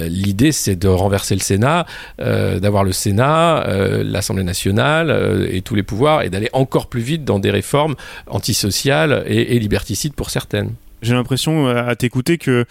l'idée 0.07 0.51
c'est 0.51 0.75
de 0.75 0.87
renverser 0.87 1.35
le 1.35 1.41
Sénat, 1.41 1.85
d'avoir 2.17 2.83
le 2.83 2.91
Sénat, 2.91 3.65
l'Assemblée 4.03 4.43
nationale 4.43 5.47
et 5.51 5.61
tous 5.61 5.75
les 5.75 5.83
pouvoirs, 5.83 6.21
et 6.21 6.29
d'aller 6.29 6.49
encore 6.53 6.87
plus 6.87 7.01
vite 7.01 7.25
dans 7.25 7.39
des 7.39 7.51
réformes 7.51 7.95
antisociales 8.27 9.23
et 9.27 9.59
liberticides 9.59 10.13
pour 10.13 10.29
certaines. 10.29 10.71
J'ai 11.01 11.13
l'impression 11.13 11.67
euh, 11.67 11.87
à 11.87 11.95
t'écouter 11.95 12.37
que 12.37 12.65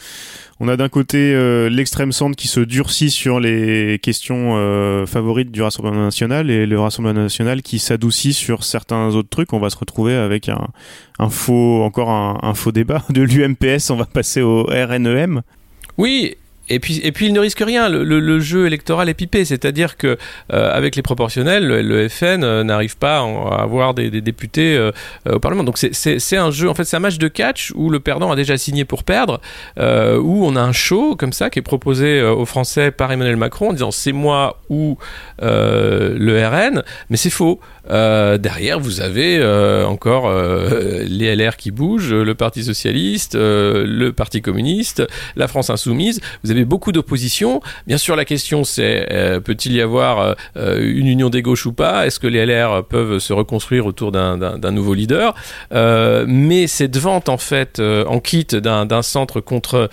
on 0.60 0.68
a 0.68 0.76
d'un 0.76 0.88
côté 0.88 1.34
euh, 1.34 1.68
l'extrême 1.68 2.12
centre 2.12 2.36
qui 2.36 2.46
se 2.46 2.60
durcit 2.60 3.10
sur 3.10 3.40
les 3.40 3.98
questions 4.02 4.56
euh, 4.56 5.06
favorites 5.06 5.50
du 5.50 5.62
Rassemblement 5.62 6.04
national 6.04 6.50
et 6.50 6.66
le 6.66 6.78
Rassemblement 6.78 7.22
national 7.22 7.62
qui 7.62 7.78
s'adoucit 7.78 8.32
sur 8.32 8.62
certains 8.62 9.08
autres 9.14 9.30
trucs. 9.30 9.52
On 9.52 9.58
va 9.58 9.70
se 9.70 9.78
retrouver 9.78 10.14
avec 10.14 10.48
un, 10.48 10.68
un 11.18 11.30
faux, 11.30 11.82
encore 11.82 12.10
un, 12.10 12.38
un 12.42 12.54
faux 12.54 12.72
débat 12.72 13.02
de 13.10 13.22
l'UMPS. 13.22 13.90
On 13.90 13.96
va 13.96 14.04
passer 14.04 14.42
au 14.42 14.64
RNEM. 14.64 15.42
Oui. 15.98 16.36
Et 16.70 16.78
puis, 16.78 17.00
et 17.02 17.10
puis 17.10 17.26
il 17.26 17.32
ne 17.32 17.40
risque 17.40 17.60
rien. 17.60 17.88
Le, 17.88 18.40
jeu 18.40 18.66
électoral 18.66 19.08
est 19.08 19.14
pipé, 19.14 19.44
c'est-à-dire 19.44 19.96
que 19.96 20.16
euh, 20.52 20.72
avec 20.72 20.96
les 20.96 21.02
proportionnels, 21.02 21.66
le, 21.66 22.08
FN 22.08 22.44
euh, 22.44 22.62
n'arrive 22.62 22.96
pas 22.96 23.18
à 23.18 23.62
avoir 23.62 23.92
des, 23.92 24.10
députés 24.20 24.76
euh, 24.76 24.92
au 25.28 25.40
Parlement. 25.40 25.64
Donc 25.64 25.76
c'est- 25.78 26.36
un 26.36 26.52
jeu, 26.52 26.70
en 26.70 26.74
fait, 26.74 26.84
c'est 26.84 26.96
un 26.96 27.00
match 27.00 27.18
de 27.18 27.26
catch 27.28 27.72
où 27.74 27.90
le 27.90 27.98
perdant 27.98 28.30
a 28.30 28.36
déjà 28.36 28.56
signé 28.56 28.84
pour 28.84 29.02
perdre, 29.02 29.40
où 29.76 30.46
on 30.46 30.54
a 30.54 30.60
un 30.60 30.72
show 30.72 31.16
comme 31.16 31.32
ça 31.32 31.50
qui 31.50 31.58
est 31.58 31.62
proposé 31.62 32.22
aux 32.22 32.46
Français 32.46 32.92
par 32.92 33.10
Emmanuel 33.10 33.36
Macron 33.36 33.70
en 33.70 33.72
disant 33.72 33.90
c'est 33.90 34.12
moi 34.12 34.60
ou 34.70 34.96
le 35.40 36.46
RN, 36.46 36.84
mais 37.10 37.16
c'est 37.16 37.30
faux. 37.30 37.60
Euh, 37.90 38.38
derrière, 38.38 38.78
vous 38.78 39.00
avez 39.00 39.38
euh, 39.38 39.84
encore 39.84 40.28
euh, 40.28 41.04
les 41.08 41.34
LR 41.34 41.56
qui 41.56 41.70
bougent, 41.70 42.12
le 42.14 42.34
Parti 42.34 42.64
socialiste, 42.64 43.34
le 43.34 44.10
Parti 44.10 44.42
communiste, 44.42 45.02
la 45.36 45.48
France 45.48 45.70
insoumise. 45.70 46.20
Vous 46.44 46.50
avez 46.50 46.64
beaucoup 46.64 46.92
d'opposition. 46.92 47.60
Bien 47.86 47.98
sûr, 47.98 48.16
la 48.16 48.24
question 48.24 48.64
c'est 48.64 49.06
peut-il 49.44 49.72
y 49.72 49.80
avoir 49.80 50.36
une 50.56 51.06
union 51.06 51.30
des 51.30 51.42
gauches 51.42 51.66
ou 51.66 51.72
pas? 51.72 52.06
Est-ce 52.06 52.18
que 52.20 52.26
les 52.26 52.44
LR 52.46 52.84
peuvent 52.84 53.18
se 53.18 53.32
reconstruire 53.32 53.86
autour 53.86 54.12
d'un- 54.12 54.58
nouveau 54.70 54.94
leader? 54.94 55.34
Mais 55.72 56.66
cette 56.66 56.96
vente 56.96 57.28
en 57.28 57.38
fait 57.38 57.80
en 57.80 58.20
kit 58.20 58.46
d'un 58.46 59.02
centre 59.02 59.40
contre 59.40 59.90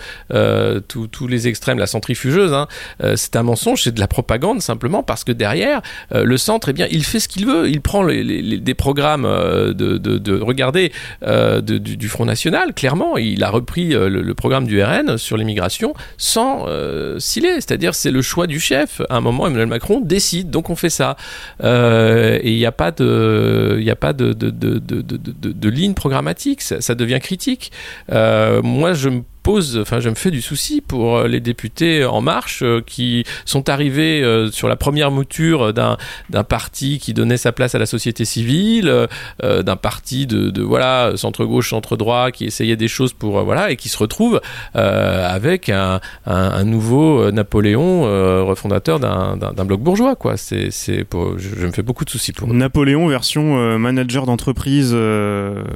tous 0.88 1.26
les 1.26 1.48
extrêmes, 1.48 1.78
la 1.78 1.86
centrifugeuse, 1.86 2.52
hein, 2.52 2.68
c'est 3.16 3.36
un 3.36 3.42
mensonge, 3.42 3.82
c'est 3.82 3.94
de 3.94 4.00
la 4.00 4.08
propagande 4.08 4.60
simplement 4.62 5.02
parce 5.02 5.24
que 5.24 5.32
derrière 5.32 5.82
le 6.12 6.36
centre, 6.36 6.68
eh 6.70 6.72
bien, 6.72 6.86
il 6.90 7.04
fait 7.04 7.20
ce 7.20 7.28
qu'il 7.28 7.46
veut. 7.46 7.68
Prend 7.88 8.02
les, 8.02 8.58
des 8.58 8.74
programmes 8.74 9.24
euh, 9.24 9.72
de, 9.72 9.96
de, 9.96 10.18
de 10.18 10.38
regardez 10.38 10.92
euh, 11.22 11.62
du, 11.62 12.08
Front 12.10 12.26
National. 12.26 12.74
Clairement, 12.74 13.16
il 13.16 13.42
a 13.42 13.48
repris 13.48 13.94
euh, 13.94 14.10
le, 14.10 14.34
programme 14.34 14.66
du 14.66 14.82
RN 14.82 15.16
sur 15.16 15.38
l'immigration 15.38 15.94
sans 16.18 16.66
euh, 16.68 17.18
sciller. 17.18 17.54
C'est-à-dire, 17.54 17.94
c'est 17.94 18.10
le 18.10 18.20
choix 18.20 18.46
du 18.46 18.60
chef. 18.60 19.00
À 19.08 19.16
un 19.16 19.20
moment, 19.22 19.46
Emmanuel 19.46 19.68
Macron 19.68 20.02
décide, 20.02 20.50
donc 20.50 20.68
on 20.68 20.76
fait 20.76 20.90
ça. 20.90 21.16
Et 21.62 22.50
il 22.52 22.58
n'y 22.58 22.66
a 22.66 22.72
pas 22.72 22.90
de, 22.90 23.78
il 23.80 23.90
a 23.90 23.96
pas 23.96 24.12
de, 24.12 24.34
de, 24.34 25.68
ligne 25.70 25.94
programmatique. 25.94 26.60
Ça, 26.60 26.82
ça 26.82 26.94
devient 26.94 27.20
critique. 27.22 27.72
Moi, 28.10 28.92
je 28.92 29.08
me 29.08 29.22
pose, 29.48 29.78
enfin, 29.80 29.98
je 30.00 30.10
me 30.10 30.14
fais 30.14 30.30
du 30.30 30.42
souci 30.42 30.82
pour 30.86 31.16
euh, 31.16 31.26
les 31.28 31.40
députés 31.40 32.04
En 32.04 32.20
Marche 32.20 32.60
euh, 32.62 32.82
qui 32.84 33.24
sont 33.46 33.70
arrivés 33.70 34.20
euh, 34.22 34.50
sur 34.50 34.68
la 34.68 34.76
première 34.76 35.10
mouture 35.10 35.72
d'un 35.72 35.96
d'un 36.28 36.44
parti 36.44 36.98
qui 36.98 37.14
donnait 37.14 37.38
sa 37.38 37.52
place 37.52 37.74
à 37.74 37.78
la 37.78 37.86
société 37.86 38.24
civile, 38.26 39.06
d'un 39.42 39.76
parti 39.76 40.26
de, 40.26 40.50
de 40.50 40.62
voilà 40.62 41.12
centre 41.16 41.46
gauche, 41.46 41.70
centre 41.70 41.96
droit 41.96 42.30
qui 42.30 42.44
essayait 42.44 42.76
des 42.76 42.88
choses 42.88 43.14
pour 43.14 43.42
voilà 43.44 43.70
et 43.70 43.76
qui 43.76 43.88
se 43.88 43.96
retrouve 43.96 44.40
avec 44.74 45.70
un, 45.70 46.00
un, 46.26 46.34
un 46.60 46.64
nouveau 46.64 47.30
Napoléon 47.30 48.02
refondateur 48.46 49.00
d'un 49.00 49.36
d'un- 49.36 49.52
d'un 49.52 49.64
bloc 49.64 49.80
bourgeois 49.80 50.14
quoi. 50.16 50.36
C'est 50.36 50.70
c'est 50.70 51.04
pour 51.04 51.38
je, 51.38 51.48
je 51.58 51.66
me 51.66 51.72
fais 51.72 51.82
beaucoup 51.82 52.04
de 52.04 52.10
soucis 52.10 52.32
pour 52.32 52.50
eux. 52.50 52.54
Napoléon 52.54 53.06
version 53.08 53.78
manager 53.78 54.26
d'entreprise. 54.26 54.94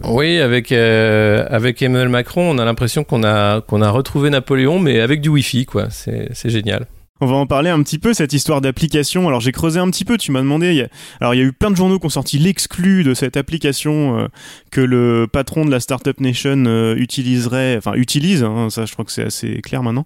Oui, 0.04 0.38
avec 0.40 0.72
euh, 0.72 1.46
avec 1.48 1.80
Emmanuel 1.80 2.10
Macron, 2.10 2.50
on 2.54 2.58
a 2.58 2.64
l'impression 2.66 3.04
qu'on 3.04 3.24
a 3.24 3.61
qu'on 3.66 3.82
a 3.82 3.90
retrouvé 3.90 4.30
Napoléon, 4.30 4.78
mais 4.78 5.00
avec 5.00 5.20
du 5.20 5.28
Wi-Fi, 5.28 5.66
quoi. 5.66 5.88
C'est 5.90 6.50
génial. 6.50 6.86
On 7.22 7.26
va 7.26 7.36
en 7.36 7.46
parler 7.46 7.70
un 7.70 7.80
petit 7.84 8.00
peu, 8.00 8.14
cette 8.14 8.32
histoire 8.32 8.60
d'application. 8.60 9.28
Alors 9.28 9.40
j'ai 9.40 9.52
creusé 9.52 9.78
un 9.78 9.88
petit 9.92 10.04
peu, 10.04 10.18
tu 10.18 10.32
m'as 10.32 10.40
demandé. 10.40 10.88
Alors 11.20 11.34
il 11.34 11.38
y 11.38 11.40
a 11.40 11.44
eu 11.44 11.52
plein 11.52 11.70
de 11.70 11.76
journaux 11.76 12.00
qui 12.00 12.06
ont 12.06 12.08
sorti 12.08 12.36
l'exclu 12.36 13.04
de 13.04 13.14
cette 13.14 13.36
application 13.36 14.18
euh, 14.18 14.26
que 14.72 14.80
le 14.80 15.28
patron 15.32 15.64
de 15.64 15.70
la 15.70 15.78
Startup 15.78 16.18
Nation 16.18 16.64
euh, 16.66 16.96
utiliserait, 16.96 17.76
enfin 17.76 17.92
utilise, 17.94 18.42
hein, 18.42 18.70
ça 18.70 18.86
je 18.86 18.92
crois 18.92 19.04
que 19.04 19.12
c'est 19.12 19.22
assez 19.22 19.60
clair 19.60 19.84
maintenant, 19.84 20.04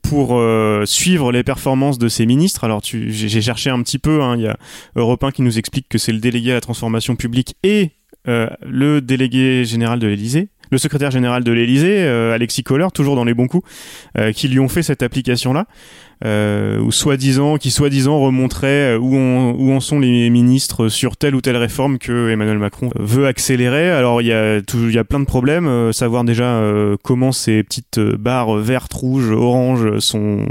pour 0.00 0.38
euh, 0.38 0.86
suivre 0.86 1.32
les 1.32 1.42
performances 1.42 1.98
de 1.98 2.08
ses 2.08 2.24
ministres. 2.24 2.64
Alors 2.64 2.80
j'ai 2.82 3.42
cherché 3.42 3.68
un 3.68 3.82
petit 3.82 3.98
peu, 3.98 4.22
hein, 4.22 4.34
il 4.36 4.44
y 4.44 4.48
a 4.48 4.56
Europe 4.96 5.22
1 5.22 5.32
qui 5.32 5.42
nous 5.42 5.58
explique 5.58 5.90
que 5.90 5.98
c'est 5.98 6.12
le 6.12 6.18
délégué 6.18 6.52
à 6.52 6.54
la 6.54 6.62
transformation 6.62 7.14
publique 7.14 7.56
et 7.62 7.90
le 8.26 9.00
délégué 9.00 9.66
général 9.66 9.98
de 9.98 10.06
l'Élysée. 10.06 10.48
Le 10.70 10.78
secrétaire 10.78 11.10
général 11.10 11.44
de 11.44 11.52
l'Élysée, 11.52 12.06
Alexis 12.06 12.62
Kohler, 12.62 12.88
toujours 12.92 13.16
dans 13.16 13.24
les 13.24 13.34
bons 13.34 13.46
coups, 13.46 13.68
qui 14.34 14.48
lui 14.48 14.60
ont 14.60 14.68
fait 14.68 14.82
cette 14.82 15.02
application-là 15.02 15.66
euh, 16.24 16.78
ou 16.78 16.92
soi-disant, 16.92 17.56
qui 17.56 17.70
soi-disant 17.70 18.20
remonterait 18.20 18.96
euh, 18.96 18.98
où, 18.98 19.72
en 19.72 19.80
sont 19.80 19.98
les 19.98 20.30
ministres 20.30 20.88
sur 20.88 21.16
telle 21.16 21.34
ou 21.34 21.40
telle 21.40 21.56
réforme 21.56 21.98
que 21.98 22.30
Emmanuel 22.30 22.58
Macron 22.58 22.90
veut 22.98 23.26
accélérer. 23.26 23.90
Alors 23.90 24.22
il 24.22 24.28
y 24.28 24.32
a 24.32 24.58
il 24.58 24.94
y 24.94 24.98
a 24.98 25.04
plein 25.04 25.20
de 25.20 25.24
problèmes, 25.24 25.66
euh, 25.66 25.92
savoir 25.92 26.24
déjà 26.24 26.44
euh, 26.44 26.96
comment 27.02 27.32
ces 27.32 27.62
petites 27.62 28.00
barres 28.00 28.56
vertes, 28.56 28.92
rouges, 28.92 29.30
oranges 29.30 29.98
sont 29.98 30.46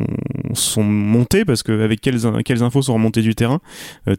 sont 0.54 0.84
montées 0.84 1.46
parce 1.46 1.64
que 1.64 1.84
avec 1.84 2.02
quelles 2.02 2.20
quelles 2.44 2.64
infos 2.64 2.84
sont 2.84 2.94
remontées 2.94 3.22
du 3.22 3.36
terrain, 3.36 3.60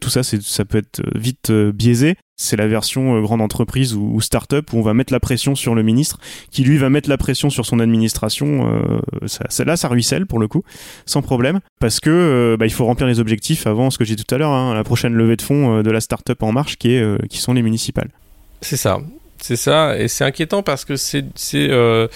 tout 0.01 0.09
ça 0.09 0.23
c'est 0.23 0.41
ça 0.41 0.65
peut 0.65 0.79
être 0.79 1.01
vite 1.15 1.51
biaisé 1.51 2.15
c'est 2.37 2.57
la 2.57 2.67
version 2.67 3.21
grande 3.21 3.41
entreprise 3.41 3.95
ou, 3.95 4.11
ou 4.13 4.21
start-up 4.21 4.73
où 4.73 4.77
on 4.77 4.81
va 4.81 4.93
mettre 4.93 5.13
la 5.13 5.19
pression 5.19 5.55
sur 5.55 5.75
le 5.75 5.83
ministre, 5.83 6.19
qui 6.51 6.63
lui 6.63 6.77
va 6.77 6.89
mettre 6.89 7.09
la 7.09 7.17
pression 7.17 7.49
sur 7.49 7.65
son 7.65 7.79
administration. 7.79 8.69
Euh, 8.69 9.27
ça, 9.27 9.63
là, 9.63 9.77
ça 9.77 9.87
ruisselle 9.87 10.25
pour 10.25 10.39
le 10.39 10.47
coup, 10.47 10.63
sans 11.05 11.21
problème, 11.21 11.59
parce 11.79 11.99
que 11.99 12.09
euh, 12.09 12.57
bah, 12.57 12.65
il 12.65 12.73
faut 12.73 12.85
remplir 12.85 13.07
les 13.07 13.19
objectifs 13.19 13.67
avant 13.67 13.89
ce 13.89 13.97
que 13.97 14.05
j'ai 14.05 14.15
dit 14.15 14.25
tout 14.25 14.35
à 14.35 14.37
l'heure, 14.37 14.51
hein, 14.51 14.73
la 14.73 14.83
prochaine 14.83 15.13
levée 15.13 15.37
de 15.37 15.41
fonds 15.41 15.79
euh, 15.79 15.83
de 15.83 15.91
la 15.91 16.01
start-up 16.01 16.43
en 16.43 16.51
marche, 16.51 16.77
qui 16.77 16.91
est 16.91 17.05
qui 17.29 17.37
sont 17.39 17.53
les 17.53 17.61
municipales. 17.61 18.09
C'est 18.61 18.77
ça. 18.77 18.99
C'est 19.41 19.57
ça, 19.57 19.97
et 19.97 20.07
c'est 20.07 20.23
inquiétant 20.23 20.63
parce 20.63 20.85
que 20.85 20.95
c'est 20.95 21.25
c'est 21.35 21.67
le, 21.67 22.09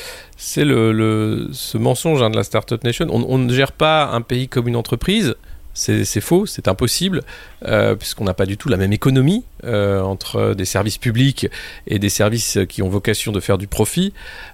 le, 0.91 1.49
ce 1.51 1.77
mensonge 1.77 2.21
hein, 2.21 2.29
de 2.29 2.35
la 2.35 2.43
Startup 2.43 2.83
Nation. 2.83 3.07
On, 3.09 3.23
on, 3.27 3.37
ne 3.37 3.53
gère 3.53 3.71
pas 3.71 4.07
un 4.07 4.21
pays 4.21 4.47
comme 4.47 4.67
une 4.67 4.75
entreprise. 4.75 5.35
C'est 5.73 6.21
faux, 6.21 6.45
c'est 6.45 6.67
impossible, 6.67 7.21
euh, 7.65 7.95
puisqu'on 7.95 8.25
n'a 8.25 8.33
pas 8.33 8.45
du 8.45 8.57
tout 8.57 8.67
la 8.67 8.77
même 8.77 8.91
économie 8.91 9.45
euh, 9.63 10.01
entre 10.01 10.53
des 10.53 10.65
services 10.65 10.97
publics 10.97 11.47
et 11.87 11.99
des 11.99 12.09
services 12.09 12.59
qui 12.67 12.81
ont 12.81 12.89
vocation 12.89 13.31
de 13.31 13.39
faire 13.39 13.57
du 13.57 13.67
profit, 13.67 14.13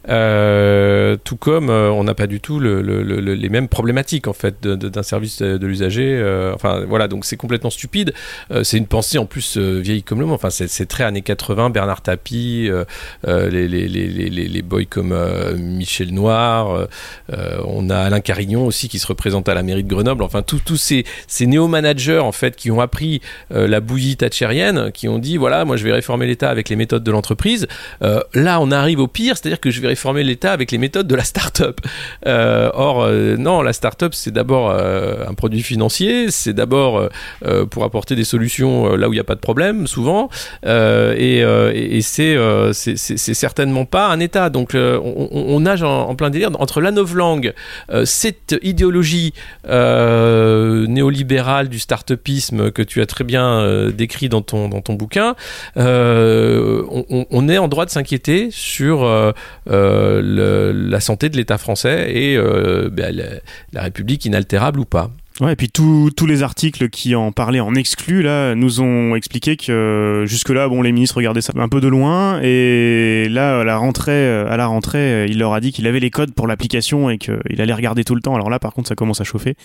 euh, 0.09 1.17
tout 1.23 1.37
comme 1.37 1.69
on 1.69 2.03
n'a 2.03 2.13
pas 2.13 2.27
du 2.27 2.39
tout 2.39 2.59
les 2.59 3.49
mêmes 3.49 3.67
problématiques 3.67 4.27
en 4.27 4.33
fait 4.33 4.61
d'un 4.61 5.03
service 5.03 5.41
de, 5.41 5.65
l'usager. 5.65 6.21
enfin 6.53 6.83
voilà, 6.87 7.07
donc 7.07 7.25
c'est 7.25 7.37
complètement 7.37 7.69
stupide. 7.69 8.13
c'est 8.63 8.77
une 8.77 8.87
pensée 8.87 9.17
en 9.17 9.25
plus 9.25 9.57
vieille 9.57 10.03
comme 10.03 10.19
le 10.19 10.25
monde. 10.25 10.35
Enfin 10.35 10.49
c'est 10.49 10.85
très 10.85 11.03
années 11.03 11.21
80, 11.21 11.69
Bernard 11.69 12.01
Tapie, 12.01 12.69
les, 13.27 13.67
les, 13.67 13.87
les, 13.87 14.29
les, 14.29 14.61
boys 14.61 14.85
comme 14.89 15.15
Michel 15.57 16.13
Noir, 16.13 16.87
on 17.65 17.89
a 17.89 17.97
Alain 17.97 18.19
Carignon 18.19 18.65
aussi 18.65 18.89
qui 18.89 18.99
se 18.99 19.07
représente 19.07 19.49
à 19.49 19.53
la 19.53 19.63
mairie 19.63 19.83
de 19.83 19.89
Grenoble. 19.89 20.23
Enfin 20.23 20.41
tous 20.41 20.77
ces 20.77 21.05
ces 21.27 21.47
néo-managers 21.47 22.19
en 22.19 22.31
fait 22.31 22.55
qui 22.55 22.71
ont 22.71 22.81
appris 22.81 23.21
euh, 23.51 23.67
la 23.67 23.79
bouillie 23.79 24.17
thatchérienne, 24.17 24.91
qui 24.95 25.07
ont 25.07 25.19
dit 25.19 25.37
voilà, 25.37 25.65
moi 25.65 25.77
je 25.77 25.83
vais 25.83 25.91
réformer 25.91 26.25
l'État 26.25 26.49
avec 26.49 26.69
les 26.69 26.75
méthodes 26.75 27.03
de 27.03 27.11
l'entreprise. 27.11 27.67
Euh, 28.01 28.21
là, 28.33 28.59
on 28.59 28.71
arrive 28.71 28.99
au 28.99 29.07
pire, 29.07 29.37
c'est-à-dire 29.37 29.59
que 29.59 29.69
je 29.69 29.81
vais 29.81 29.89
réformer 29.89 30.23
l'État 30.23 30.51
avec 30.51 30.71
les 30.71 30.77
méthodes 30.77 31.07
de 31.07 31.15
la 31.15 31.23
start-up. 31.23 31.81
Euh, 32.25 32.71
or, 32.73 33.07
non, 33.37 33.61
la 33.61 33.73
start-up 33.73 34.13
c'est 34.13 34.31
d'abord 34.31 34.71
un 34.71 35.33
produit 35.33 35.61
financier, 35.61 36.31
c'est 36.31 36.53
d'abord 36.53 37.09
pour 37.69 37.83
apporter 37.83 38.15
des 38.15 38.23
solutions 38.23 38.95
là 38.95 39.09
où 39.09 39.13
il 39.13 39.17
n'y 39.17 39.19
a 39.19 39.25
pas 39.25 39.35
de 39.35 39.39
problème, 39.39 39.87
souvent, 39.87 40.29
et, 40.65 41.39
et, 41.39 42.01
c'est 42.01 43.33
certainement 43.33 43.85
pas 43.85 44.07
un 44.07 44.19
État. 44.19 44.49
Donc, 44.49 44.75
on, 44.75 45.59
nage 45.59 45.83
en, 45.83 46.15
plein 46.15 46.29
délire 46.29 46.49
entre 46.59 46.81
la 46.81 46.91
novlangue, 46.91 47.53
cette 48.05 48.55
idéologie 48.61 49.33
néolibéral 49.67 51.69
du 51.69 51.79
start-upisme 51.79 52.71
que 52.71 52.81
tu 52.81 53.01
as 53.01 53.05
très 53.05 53.23
bien 53.23 53.59
euh, 53.59 53.91
décrit 53.91 54.29
dans 54.29 54.41
ton, 54.41 54.81
ton 54.85 54.93
bouquin, 54.93 55.35
euh, 55.77 56.83
on, 57.09 57.49
est 57.49 57.57
en 57.57 57.67
droit 57.67 57.85
de 57.85 57.89
s'inquiéter 57.89 58.49
sur 58.51 59.03
euh, 59.03 59.33
la 59.67 60.99
santé 60.99 61.29
de 61.29 61.37
l'État 61.37 61.57
français 61.57 62.11
et 62.15 62.37
ben, 62.91 63.39
la, 63.73 63.81
République 63.81 64.25
inaltérable 64.25 64.79
ou 64.79 64.85
pas. 64.85 65.11
Ouais, 65.41 65.51
et 65.51 65.55
puis 65.57 65.69
tous 65.69 66.25
les 66.25 66.43
articles 66.43 66.87
qui 66.87 67.13
en 67.13 67.33
parlaient 67.33 67.59
en 67.59 67.75
exclu 67.75 68.21
là 68.21 68.55
nous 68.55 68.79
ont 68.79 69.15
expliqué 69.15 69.57
que 69.57 70.23
jusque 70.25 70.47
là 70.47 70.69
bon 70.69 70.81
les 70.81 70.93
ministres 70.93 71.17
regardaient 71.17 71.41
ça 71.41 71.51
un 71.57 71.67
peu 71.67 71.81
de 71.81 71.89
loin 71.89 72.39
et 72.41 73.27
là 73.29 73.59
à 73.59 73.63
la 73.65 73.75
rentrée 73.75 74.29
à 74.29 74.55
la 74.55 74.65
rentrée 74.65 75.25
il 75.27 75.37
leur 75.37 75.53
a 75.53 75.59
dit 75.59 75.73
qu'il 75.73 75.87
avait 75.87 75.99
les 75.99 76.09
codes 76.09 76.33
pour 76.33 76.47
l'application 76.47 77.09
et 77.09 77.17
qu'il 77.17 77.59
allait 77.59 77.73
regarder 77.73 78.05
tout 78.05 78.15
le 78.15 78.21
temps. 78.21 78.33
Alors 78.33 78.49
là 78.49 78.59
par 78.59 78.73
contre 78.73 78.87
ça 78.87 78.95
commence 78.95 79.19
à 79.19 79.25
chauffer 79.25 79.57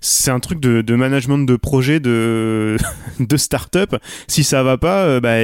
c'est 0.00 0.30
un 0.30 0.40
truc 0.40 0.60
de, 0.60 0.94
management 0.94 1.38
de 1.38 1.56
projet 1.56 2.00
de 2.00 2.76
de 3.20 3.36
start-up. 3.36 3.96
Si 4.28 4.44
ça 4.44 4.62
va 4.62 4.78
pas, 4.78 5.04
euh, 5.04 5.20
bah 5.20 5.36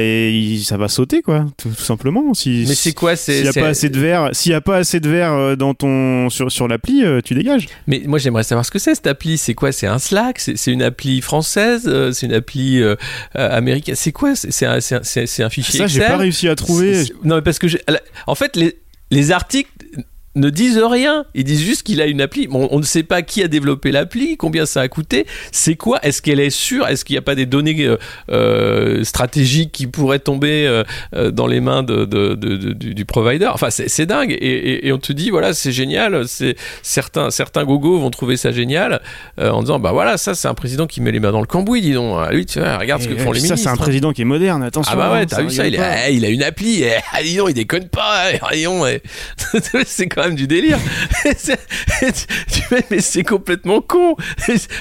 ça 0.63 0.77
va 0.77 0.87
sauter 0.87 1.21
quoi, 1.21 1.45
tout, 1.57 1.73
simplement. 1.73 2.33
Si, 2.33 2.65
Mais 2.67 2.75
c'est 2.75 2.93
quoi 2.93 3.15
S'il 3.15 3.45
y 3.45 3.47
a 3.47 3.53
pas 3.53 3.67
assez 3.67 3.89
de 3.89 3.99
verre, 3.99 4.29
s'il 4.33 4.51
y 4.51 4.55
a 4.55 4.61
pas 4.61 4.77
assez 4.77 4.99
de 4.99 5.09
verre 5.09 5.33
euh, 5.33 5.55
dans 5.55 5.73
ton 5.73 6.29
sur 6.29 6.51
sur 6.51 6.67
l'appli, 6.67 7.03
euh, 7.03 7.21
tu 7.23 7.33
dégages. 7.33 7.67
Mais 7.87 8.03
moi 8.05 8.19
j'aimerais 8.19 8.43
savoir 8.43 8.65
ce 8.65 8.71
que 8.71 8.79
c'est 8.79 8.95
cette 8.95 9.07
appli. 9.07 9.37
C'est 9.37 9.53
quoi? 9.53 9.71
C'est 9.71 9.87
un 9.87 9.99
Slack? 9.99 10.39
C'est 10.39 10.71
une 10.71 10.83
appli 10.83 11.21
française? 11.21 11.89
C'est 12.13 12.25
une 12.25 12.33
appli 12.33 12.81
américaine? 13.33 13.95
C'est 13.95 14.11
quoi? 14.11 14.35
C'est 14.35 14.65
un, 14.65 14.77
un, 14.77 15.49
fichier 15.49 15.79
Ça 15.79 15.87
j'ai 15.87 15.99
pas 15.99 16.17
réussi 16.17 16.47
à 16.47 16.55
trouver. 16.55 17.03
Non 17.23 17.35
mais 17.35 17.41
parce 17.41 17.59
que 17.59 17.67
en 18.27 18.35
fait 18.35 18.55
les 18.55 18.77
les 19.11 19.31
articles 19.31 19.69
ne 20.35 20.49
disent 20.49 20.79
rien. 20.79 21.25
Ils 21.33 21.43
disent 21.43 21.63
juste 21.63 21.83
qu'il 21.83 22.01
a 22.01 22.05
une 22.05 22.21
appli. 22.21 22.47
Bon, 22.47 22.67
on 22.71 22.79
ne 22.79 22.83
sait 22.83 23.03
pas 23.03 23.21
qui 23.21 23.43
a 23.43 23.47
développé 23.47 23.91
l'appli, 23.91 24.37
combien 24.37 24.65
ça 24.65 24.81
a 24.81 24.87
coûté, 24.87 25.25
c'est 25.51 25.75
quoi, 25.75 25.99
est-ce 26.03 26.21
qu'elle 26.21 26.39
est 26.39 26.49
sûre, 26.49 26.87
est-ce 26.87 27.05
qu'il 27.05 27.13
n'y 27.13 27.19
a 27.19 27.23
pas 27.23 27.35
des 27.35 27.45
données 27.45 27.75
euh, 27.85 27.97
euh, 28.29 29.03
stratégiques 29.03 29.71
qui 29.71 29.87
pourraient 29.87 30.19
tomber 30.19 30.67
euh, 30.67 31.31
dans 31.31 31.47
les 31.47 31.59
mains 31.59 31.83
de, 31.83 32.05
du, 32.73 33.05
provider? 33.05 33.47
Enfin, 33.47 33.69
c'est 33.69 34.05
dingue. 34.05 34.35
Et, 34.39 34.91
on 34.91 34.97
te 34.97 35.13
dit, 35.13 35.29
voilà, 35.29 35.53
c'est 35.53 35.71
génial. 35.71 36.27
C'est 36.27 36.55
certains 36.81 37.31
certains 37.31 37.63
gogos 37.63 37.99
vont 37.99 38.11
trouver 38.11 38.37
ça 38.37 38.51
génial 38.51 39.01
en 39.39 39.61
disant, 39.61 39.79
bah 39.79 39.91
voilà, 39.91 40.17
ça 40.17 40.35
c'est 40.35 40.47
un 40.47 40.53
président 40.53 40.87
qui 40.87 41.01
met 41.01 41.11
les 41.11 41.19
mains 41.19 41.31
dans 41.31 41.41
le 41.41 41.47
cambouis, 41.47 41.81
dis 41.81 41.93
donc. 41.93 42.17
Ah, 42.19 42.31
lui, 42.31 42.45
tu 42.45 42.59
vois, 42.59 42.77
regarde 42.77 43.01
ce 43.01 43.07
que 43.07 43.15
font 43.15 43.31
les 43.31 43.39
ministres. 43.39 43.57
Ça, 43.57 43.63
c'est 43.63 43.69
un 43.69 43.77
président 43.77 44.13
qui 44.13 44.21
est 44.21 44.25
moderne. 44.25 44.61
Attention. 44.63 44.93
Ah 44.93 44.97
bah 44.97 45.13
ouais, 45.13 45.25
t'as 45.25 45.41
vu 45.41 45.49
ça 45.49 45.67
il, 45.67 45.79
a, 45.79 46.09
il 46.09 46.25
a 46.25 46.29
une 46.29 46.43
appli. 46.43 46.83
Ah, 47.15 47.21
dis 47.21 47.35
donc, 47.35 47.49
il 47.49 47.53
déconne 47.53 47.89
pas. 47.89 48.31
c'est 49.85 50.07
quand 50.23 50.35
du 50.35 50.47
délire. 50.47 50.79
mais 52.89 52.99
c'est 52.99 53.23
complètement 53.23 53.81
con. 53.81 54.15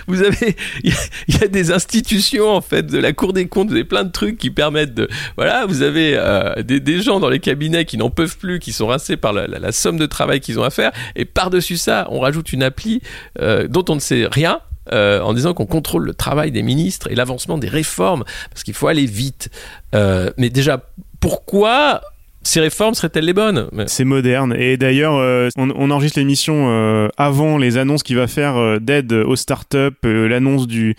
Vous 0.07 0.22
avez, 0.22 0.57
il 0.83 0.94
y, 1.28 1.42
a 1.42 1.48
des 1.48 1.72
institutions 1.72 2.50
en 2.50 2.61
fait 2.61 2.87
de 2.87 2.98
la 2.98 3.12
Cour 3.12 3.33
des 3.33 3.46
comptes, 3.48 3.68
vous 3.68 3.74
avez 3.74 3.85
plein 3.85 4.05
de 4.05 4.11
trucs 4.11 4.38
qui 4.38 4.50
permettent 4.50 4.94
de, 4.94 5.09
voilà, 5.37 5.66
vous 5.66 5.83
avez 5.83 6.14
euh, 6.16 6.62
des, 6.62 7.02
gens 7.02 7.20
dans 7.20 7.28
les 7.28 7.40
cabinets 7.40 7.85
qui 7.85 7.96
n'en 7.96 8.11
peuvent 8.11 8.37
plus, 8.38 8.59
qui 8.59 8.72
sont 8.72 8.87
rincés 8.87 9.16
par 9.16 9.33
la, 9.33 9.72
somme 9.72 9.98
de 9.98 10.07
travail 10.07 10.40
qu'ils 10.40 10.59
ont 10.59 10.64
à 10.64 10.70
faire, 10.70 10.92
et 11.16 11.24
par-dessus 11.24 11.76
ça, 11.76 12.07
on 12.11 12.20
rajoute 12.20 12.52
une 12.52 12.62
appli 12.62 13.00
euh, 13.40 13.66
dont 13.68 13.85
on 13.88 13.94
ne 13.94 14.00
sait 14.00 14.26
rien, 14.31 14.61
euh, 14.92 15.20
en 15.20 15.33
disant 15.33 15.55
qu'on 15.55 15.66
contrôle 15.66 16.05
le 16.05 16.14
travail 16.14 16.50
des 16.50 16.62
ministres 16.62 17.09
et 17.11 17.14
l'avancement 17.14 17.59
des 17.59 17.68
réformes, 17.68 18.24
parce 18.50 18.62
qu'il 18.62 18.74
faut 18.74 18.88
aller 18.88 19.07
vite. 19.07 19.50
mais 19.92 20.50
déjà, 20.50 20.83
pourquoi 21.20 22.02
ces 22.42 22.61
réformes 22.61 22.94
seraient-elles 22.94 23.24
les 23.24 23.33
bonnes? 23.33 23.68
C'est 23.87 24.05
moderne. 24.05 24.55
Et 24.59 24.76
d'ailleurs, 24.76 25.14
euh, 25.16 25.48
on, 25.57 25.90
enregistre 25.90 26.18
l'émission 26.18 26.68
euh, 26.68 27.09
avant 27.16 27.57
les 27.57 27.78
annonces 27.78 28.02
qu'il 28.02 28.16
va 28.16 28.26
faire 28.26 28.57
euh, 28.57 28.78
d'aide 28.78 29.12
aux 29.12 29.37
startups, 29.37 29.90
l'annonce 30.02 30.66
du 30.66 30.96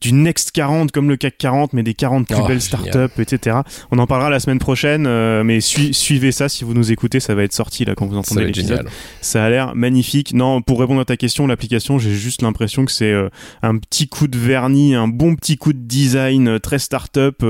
du 0.00 0.12
Next 0.12 0.52
40 0.52 0.92
comme 0.92 1.08
le 1.08 1.16
CAC 1.16 1.38
40, 1.38 1.72
mais 1.72 1.82
des 1.82 1.94
40 1.94 2.26
plus 2.26 2.36
oh, 2.40 2.46
belles 2.46 2.60
startups, 2.60 3.20
etc. 3.20 3.58
On 3.90 3.98
en 3.98 4.06
parlera 4.06 4.30
la 4.30 4.40
semaine 4.40 4.58
prochaine, 4.58 5.06
euh, 5.06 5.42
mais 5.44 5.60
suivez 5.60 6.32
ça 6.32 6.48
si 6.48 6.64
vous 6.64 6.74
nous 6.74 6.92
écoutez, 6.92 7.20
ça 7.20 7.34
va 7.34 7.42
être 7.42 7.52
sorti 7.52 7.84
là 7.84 7.94
quand 7.94 8.06
vous 8.06 8.16
entendez 8.16 8.44
l'épisode. 8.44 8.88
Ça 9.20 9.44
a 9.44 9.50
l'air 9.50 9.74
magnifique. 9.74 10.34
Non, 10.34 10.62
pour 10.62 10.80
répondre 10.80 11.00
à 11.00 11.04
ta 11.04 11.16
question, 11.16 11.46
l'application, 11.46 11.98
j'ai 11.98 12.14
juste 12.14 12.42
l'impression 12.42 12.84
que 12.84 12.92
c'est 12.92 13.12
euh, 13.12 13.28
un 13.62 13.76
petit 13.78 14.08
coup 14.08 14.28
de 14.28 14.38
vernis, 14.38 14.94
un 14.94 15.08
bon 15.08 15.34
petit 15.34 15.56
coup 15.56 15.72
de 15.72 15.78
design 15.78 16.48
euh, 16.48 16.58
très 16.58 16.78
startup 16.78 17.44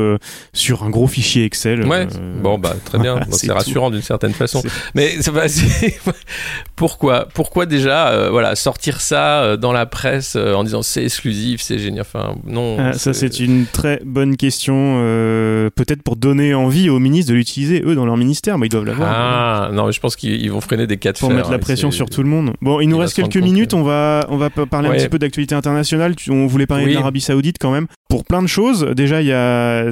sur 0.52 0.82
un 0.84 0.90
gros 0.90 1.06
fichier 1.06 1.44
Excel. 1.44 1.86
Ouais. 1.86 2.06
bon 2.42 2.58
bah 2.58 2.74
très 2.84 2.98
bien, 2.98 3.20
c'est 3.30 3.52
rassurant 3.52 3.90
d'une 3.90 4.02
certaine 4.02 4.32
façon. 4.32 4.62
Mais 4.94 5.16
pourquoi, 6.76 7.28
pourquoi 7.34 7.66
déjà, 7.66 8.30
voilà, 8.30 8.56
sortir 8.56 9.00
ça 9.00 9.56
dans 9.56 9.72
la 9.72 9.86
presse 9.86 10.36
en 10.36 10.64
disant 10.64 10.82
c'est 10.82 11.04
exclusif, 11.04 11.60
c'est 11.60 11.78
génial. 11.78 12.02
Enfin 12.02 12.37
non. 12.46 12.76
Ah, 12.78 12.92
ça, 12.92 13.12
c'est 13.12 13.40
une 13.40 13.66
très 13.66 14.00
bonne 14.04 14.36
question. 14.36 14.96
Euh, 14.98 15.70
peut-être 15.74 16.02
pour 16.02 16.16
donner 16.16 16.54
envie 16.54 16.90
aux 16.90 16.98
ministres 16.98 17.32
de 17.32 17.36
l'utiliser, 17.36 17.82
eux, 17.84 17.94
dans 17.94 18.06
leur 18.06 18.16
ministère. 18.16 18.58
Mais 18.58 18.66
ils 18.66 18.70
doivent 18.70 18.84
l'avoir. 18.84 19.08
Ah, 19.10 19.70
non, 19.72 19.86
mais 19.86 19.92
je 19.92 20.00
pense 20.00 20.16
qu'ils 20.16 20.50
vont 20.50 20.60
freiner 20.60 20.86
des 20.86 20.96
cas 20.96 21.12
de 21.12 21.18
Pour 21.18 21.30
mettre 21.30 21.50
la 21.50 21.58
pression 21.58 21.90
sur 21.90 22.08
tout 22.08 22.22
le 22.22 22.28
monde. 22.28 22.52
Bon, 22.60 22.80
il 22.80 22.88
nous 22.88 22.98
reste 22.98 23.14
quelques 23.14 23.36
minutes. 23.36 23.74
On 23.74 23.82
va, 23.82 24.26
on 24.28 24.36
va 24.36 24.50
parler 24.50 24.88
un 24.88 24.92
petit 24.92 25.08
peu 25.08 25.18
d'actualité 25.18 25.54
internationale. 25.54 26.14
On 26.28 26.46
voulait 26.46 26.66
parler 26.66 26.86
de 26.86 26.94
l'Arabie 26.94 27.20
Saoudite 27.20 27.56
quand 27.60 27.72
même. 27.72 27.86
Pour 28.08 28.24
plein 28.24 28.42
de 28.42 28.46
choses. 28.46 28.86
Déjà, 28.96 29.20
il 29.20 29.26
y 29.26 29.32
a 29.32 29.90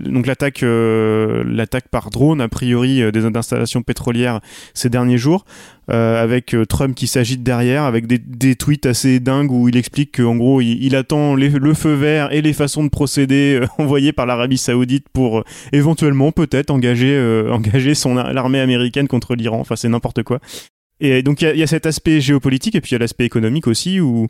donc 0.00 0.26
l'attaque, 0.26 0.62
euh, 0.64 1.44
l'attaque 1.46 1.88
par 1.88 2.10
drone, 2.10 2.40
a 2.40 2.48
priori, 2.48 3.00
euh, 3.00 3.12
des 3.12 3.24
installations 3.24 3.82
pétrolières 3.82 4.40
ces 4.74 4.88
derniers 4.88 5.18
jours. 5.18 5.44
Euh, 5.90 6.22
avec 6.22 6.54
euh, 6.54 6.64
Trump 6.64 6.94
qui 6.94 7.08
s'agite 7.08 7.42
derrière, 7.42 7.82
avec 7.82 8.06
des, 8.06 8.54
tweets 8.54 8.86
assez 8.86 9.18
dingues 9.18 9.50
où 9.50 9.68
il 9.68 9.76
explique 9.76 10.18
qu'en 10.18 10.36
gros 10.36 10.60
il, 10.60 10.94
attend 10.94 11.34
le 11.34 11.74
feu 11.74 11.94
vert 11.94 12.32
et 12.32 12.40
les 12.40 12.52
façons 12.52 12.84
de 12.84 12.88
procéder 12.88 13.58
euh, 13.60 13.66
envoyées 13.78 14.12
par 14.12 14.24
l'Arabie 14.26 14.58
Saoudite 14.58 15.06
pour 15.12 15.42
éventuellement 15.72 16.30
peut-être 16.30 16.70
engager 16.70 17.94
son 17.94 18.14
l'armée 18.14 18.60
américaine 18.60 19.08
contre 19.08 19.34
l'Iran. 19.34 19.58
Enfin 19.58 19.74
c'est 19.74 19.88
n'importe 19.88 20.22
quoi. 20.22 20.38
Et 21.00 21.24
donc 21.24 21.42
il 21.42 21.56
y, 21.56 21.62
a 21.64 21.66
cet 21.66 21.86
aspect 21.86 22.20
géopolitique 22.20 22.76
et 22.76 22.80
puis 22.80 22.90
il 22.90 22.94
y 22.94 22.96
a 22.96 23.00
l'aspect 23.00 23.24
économique 23.24 23.66
aussi 23.66 23.98
où 23.98 24.28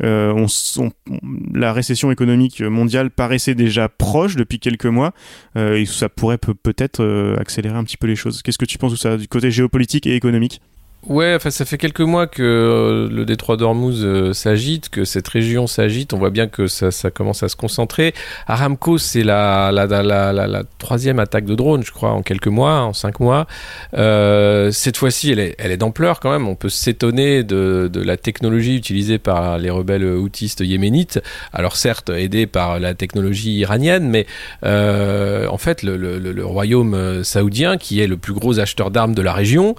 la 0.00 1.72
récession 1.72 2.12
économique 2.12 2.60
mondiale 2.60 3.10
paraissait 3.10 3.56
déjà 3.56 3.88
proche 3.88 4.36
depuis 4.36 4.60
quelques 4.60 4.86
mois 4.86 5.14
euh, 5.56 5.74
et 5.74 5.84
ça 5.84 6.08
pourrait 6.08 6.38
peut-être 6.38 7.36
accélérer 7.40 7.76
un 7.76 7.82
petit 7.82 7.96
peu 7.96 8.06
les 8.06 8.14
choses. 8.14 8.42
Qu'est-ce 8.42 8.58
que 8.58 8.66
tu 8.66 8.78
penses 8.78 8.92
de 8.92 8.96
ça 8.96 9.16
du 9.16 9.26
côté 9.26 9.50
géopolitique 9.50 10.06
et 10.06 10.14
économique? 10.14 10.60
Ouais, 11.08 11.34
enfin 11.34 11.50
ça 11.50 11.64
fait 11.64 11.78
quelques 11.78 12.00
mois 12.00 12.28
que 12.28 12.42
euh, 12.44 13.08
le 13.12 13.24
détroit 13.24 13.56
d'Ormuz 13.56 14.04
euh, 14.04 14.32
s'agite, 14.32 14.88
que 14.88 15.04
cette 15.04 15.26
région 15.26 15.66
s'agite. 15.66 16.12
On 16.12 16.18
voit 16.18 16.30
bien 16.30 16.46
que 16.46 16.68
ça, 16.68 16.92
ça, 16.92 17.10
commence 17.10 17.42
à 17.42 17.48
se 17.48 17.56
concentrer. 17.56 18.14
Aramco, 18.46 18.98
c'est 18.98 19.24
la 19.24 19.72
la, 19.72 19.86
la, 19.86 20.32
la, 20.32 20.62
troisième 20.78 21.18
attaque 21.18 21.44
de 21.44 21.56
drone, 21.56 21.82
je 21.82 21.90
crois, 21.90 22.10
en 22.10 22.22
quelques 22.22 22.46
mois, 22.46 22.82
en 22.82 22.92
cinq 22.92 23.18
mois. 23.18 23.48
Euh, 23.94 24.70
cette 24.70 24.96
fois-ci, 24.96 25.32
elle 25.32 25.40
est, 25.40 25.56
elle 25.58 25.72
est 25.72 25.76
d'ampleur 25.76 26.20
quand 26.20 26.30
même. 26.30 26.46
On 26.46 26.54
peut 26.54 26.68
s'étonner 26.68 27.42
de, 27.42 27.90
de 27.92 28.00
la 28.00 28.16
technologie 28.16 28.76
utilisée 28.76 29.18
par 29.18 29.58
les 29.58 29.70
rebelles 29.70 30.04
houtistes 30.04 30.60
yéménites. 30.60 31.20
Alors 31.52 31.74
certes, 31.74 32.10
aidée 32.10 32.46
par 32.46 32.78
la 32.78 32.94
technologie 32.94 33.54
iranienne, 33.54 34.08
mais 34.08 34.24
euh, 34.64 35.48
en 35.48 35.58
fait, 35.58 35.82
le, 35.82 35.96
le, 35.96 36.20
le, 36.20 36.46
royaume 36.46 37.24
saoudien, 37.24 37.76
qui 37.76 38.00
est 38.00 38.06
le 38.06 38.16
plus 38.16 38.34
gros 38.34 38.60
acheteur 38.60 38.92
d'armes 38.92 39.16
de 39.16 39.22
la 39.22 39.32
région, 39.32 39.74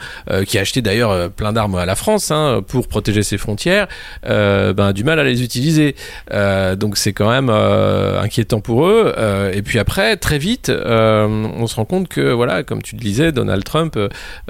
qui 0.46 0.58
a 0.58 0.62
acheté 0.62 0.82
d'ailleurs 0.82 1.13
euh, 1.14 1.30
plein 1.30 1.54
d'armes 1.54 1.76
à 1.76 1.86
la 1.86 1.96
France 1.96 2.32
hein, 2.32 2.62
pour 2.68 2.88
protéger 2.88 3.24
ses 3.24 3.38
frontières, 3.38 3.88
euh, 4.26 4.74
ben, 4.74 4.94
du 4.94 5.04
mal 5.04 5.20
à 5.20 5.24
les 5.24 5.44
utiliser. 5.44 5.96
Euh, 6.32 6.76
donc 6.76 6.98
c'est 6.98 7.14
quand 7.14 7.30
même 7.30 7.50
inquiétant 7.50 8.60
pour 8.60 8.86
eux. 8.86 9.14
Et 9.54 9.62
puis 9.62 9.80
après, 9.80 10.18
très 10.18 10.38
vite, 10.38 10.70
on 10.70 11.68
se 11.68 11.76
rend 11.76 11.86
compte 11.86 12.08
que, 12.08 12.32
voilà, 12.32 12.64
comme 12.64 12.82
tu 12.82 12.96
le 12.96 13.02
disais, 13.02 13.32
Donald 13.32 13.64
Trump, 13.64 13.98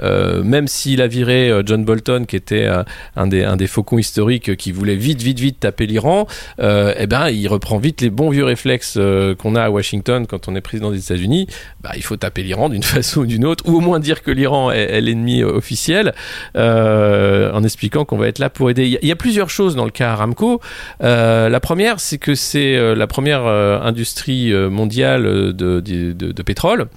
même 0.02 0.68
s'il 0.68 1.02
a 1.02 1.06
viré 1.06 1.62
John 1.64 1.84
Bolton, 1.84 2.24
qui 2.26 2.36
était 2.36 2.68
un, 3.16 3.26
des, 3.26 3.44
un 3.44 3.56
des 3.56 3.66
faucons 3.66 3.98
historiques 3.98 4.56
qui 4.56 4.72
voulait 4.72 4.96
vite, 4.96 5.22
vite, 5.22 5.40
vite 5.40 5.60
taper 5.60 5.86
l'Iran, 5.86 6.26
eh 6.58 7.06
ben, 7.06 7.28
il 7.28 7.46
reprend 7.48 7.78
vite 7.78 8.00
les 8.00 8.10
bons 8.10 8.30
vieux 8.30 8.44
réflexes 8.44 8.98
qu'on 9.38 9.54
a 9.54 9.62
à 9.62 9.70
Washington 9.70 10.26
quand 10.26 10.48
on 10.48 10.56
est 10.56 10.60
président 10.60 10.90
des 10.90 10.98
États-Unis. 10.98 11.46
Bah, 11.82 11.92
il 11.96 12.02
faut 12.02 12.16
taper 12.16 12.42
l'Iran 12.42 12.68
d'une 12.68 12.82
façon 12.94 13.20
ou 13.20 13.26
d'une 13.26 13.44
autre, 13.44 13.64
ou 13.66 13.76
au 13.76 13.80
moins 13.80 14.00
dire 14.00 14.22
que 14.22 14.30
l'Iran 14.30 14.70
est, 14.70 15.00
l'ennemi 15.00 15.42
officiel 15.42 16.14
en 16.56 17.62
expliquant 17.64 18.04
qu'on 18.04 18.16
va 18.16 18.28
être 18.28 18.38
là 18.38 18.50
pour 18.50 18.70
aider. 18.70 18.98
Il 19.02 19.08
y, 19.08 19.12
a 19.12 19.16
plusieurs 19.16 19.50
choses 19.50 19.76
dans 19.76 19.84
le 19.84 19.90
cas 19.90 20.12
Aramco. 20.12 20.60
Euh, 21.02 21.48
la 21.48 21.60
première, 21.60 22.00
c'est 22.00 22.18
que 22.18 22.34
c'est 22.34 22.76
euh, 22.76 22.94
la 22.94 23.06
première 23.06 23.46
euh, 23.46 23.80
industrie 23.80 24.52
euh, 24.52 24.68
mondiale 24.68 25.24
de, 25.24 25.80
de 25.80 26.42
pétrole 26.42 26.88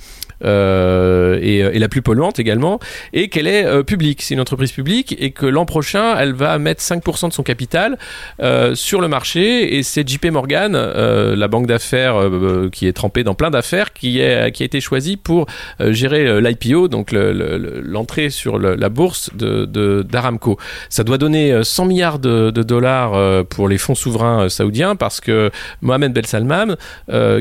euh, 0.43 1.39
et, 1.41 1.57
et, 1.59 1.79
la 1.79 1.89
plus 1.89 2.01
polluante 2.01 2.39
également, 2.39 2.79
et 3.13 3.29
qu'elle 3.29 3.47
est 3.47 3.65
euh, 3.65 3.83
publique. 3.83 4.21
C'est 4.21 4.33
une 4.33 4.39
entreprise 4.39 4.71
publique 4.71 5.15
et 5.19 5.31
que 5.31 5.45
l'an 5.45 5.65
prochain, 5.65 6.15
elle 6.17 6.33
va 6.33 6.57
mettre 6.59 6.81
5% 6.81 7.29
de 7.29 7.33
son 7.33 7.43
capital 7.43 7.97
euh, 8.41 8.75
sur 8.75 9.01
le 9.01 9.07
marché. 9.07 9.77
Et 9.77 9.83
c'est 9.83 10.07
JP 10.07 10.27
Morgan, 10.27 10.73
euh, 10.75 11.35
la 11.35 11.47
banque 11.47 11.67
d'affaires 11.67 12.19
euh, 12.19 12.69
qui 12.71 12.87
est 12.87 12.93
trempée 12.93 13.23
dans 13.23 13.33
plein 13.33 13.49
d'affaires, 13.49 13.93
qui, 13.93 14.13
qui 14.17 14.21
a 14.21 14.47
été 14.47 14.81
choisie 14.81 15.17
pour 15.17 15.45
gérer 15.79 16.41
l'IPO, 16.41 16.87
donc 16.87 17.11
l'entrée 17.11 18.25
le, 18.25 18.29
sur 18.29 18.59
la 18.59 18.89
bourse 18.89 19.31
d'Aramco. 19.33 20.55
De, 20.55 20.61
Ça 20.89 21.03
doit 21.03 21.17
donner 21.17 21.63
100 21.63 21.85
milliards 21.85 22.19
de, 22.19 22.51
de, 22.51 22.63
dollars 22.63 23.45
pour 23.45 23.67
les 23.67 23.77
fonds 23.77 23.95
souverains 23.95 24.49
saoudiens 24.49 24.95
parce 24.95 25.21
que 25.21 25.51
Mohamed 25.81 26.13
Ben 26.13 26.25
Salman, 26.25 26.75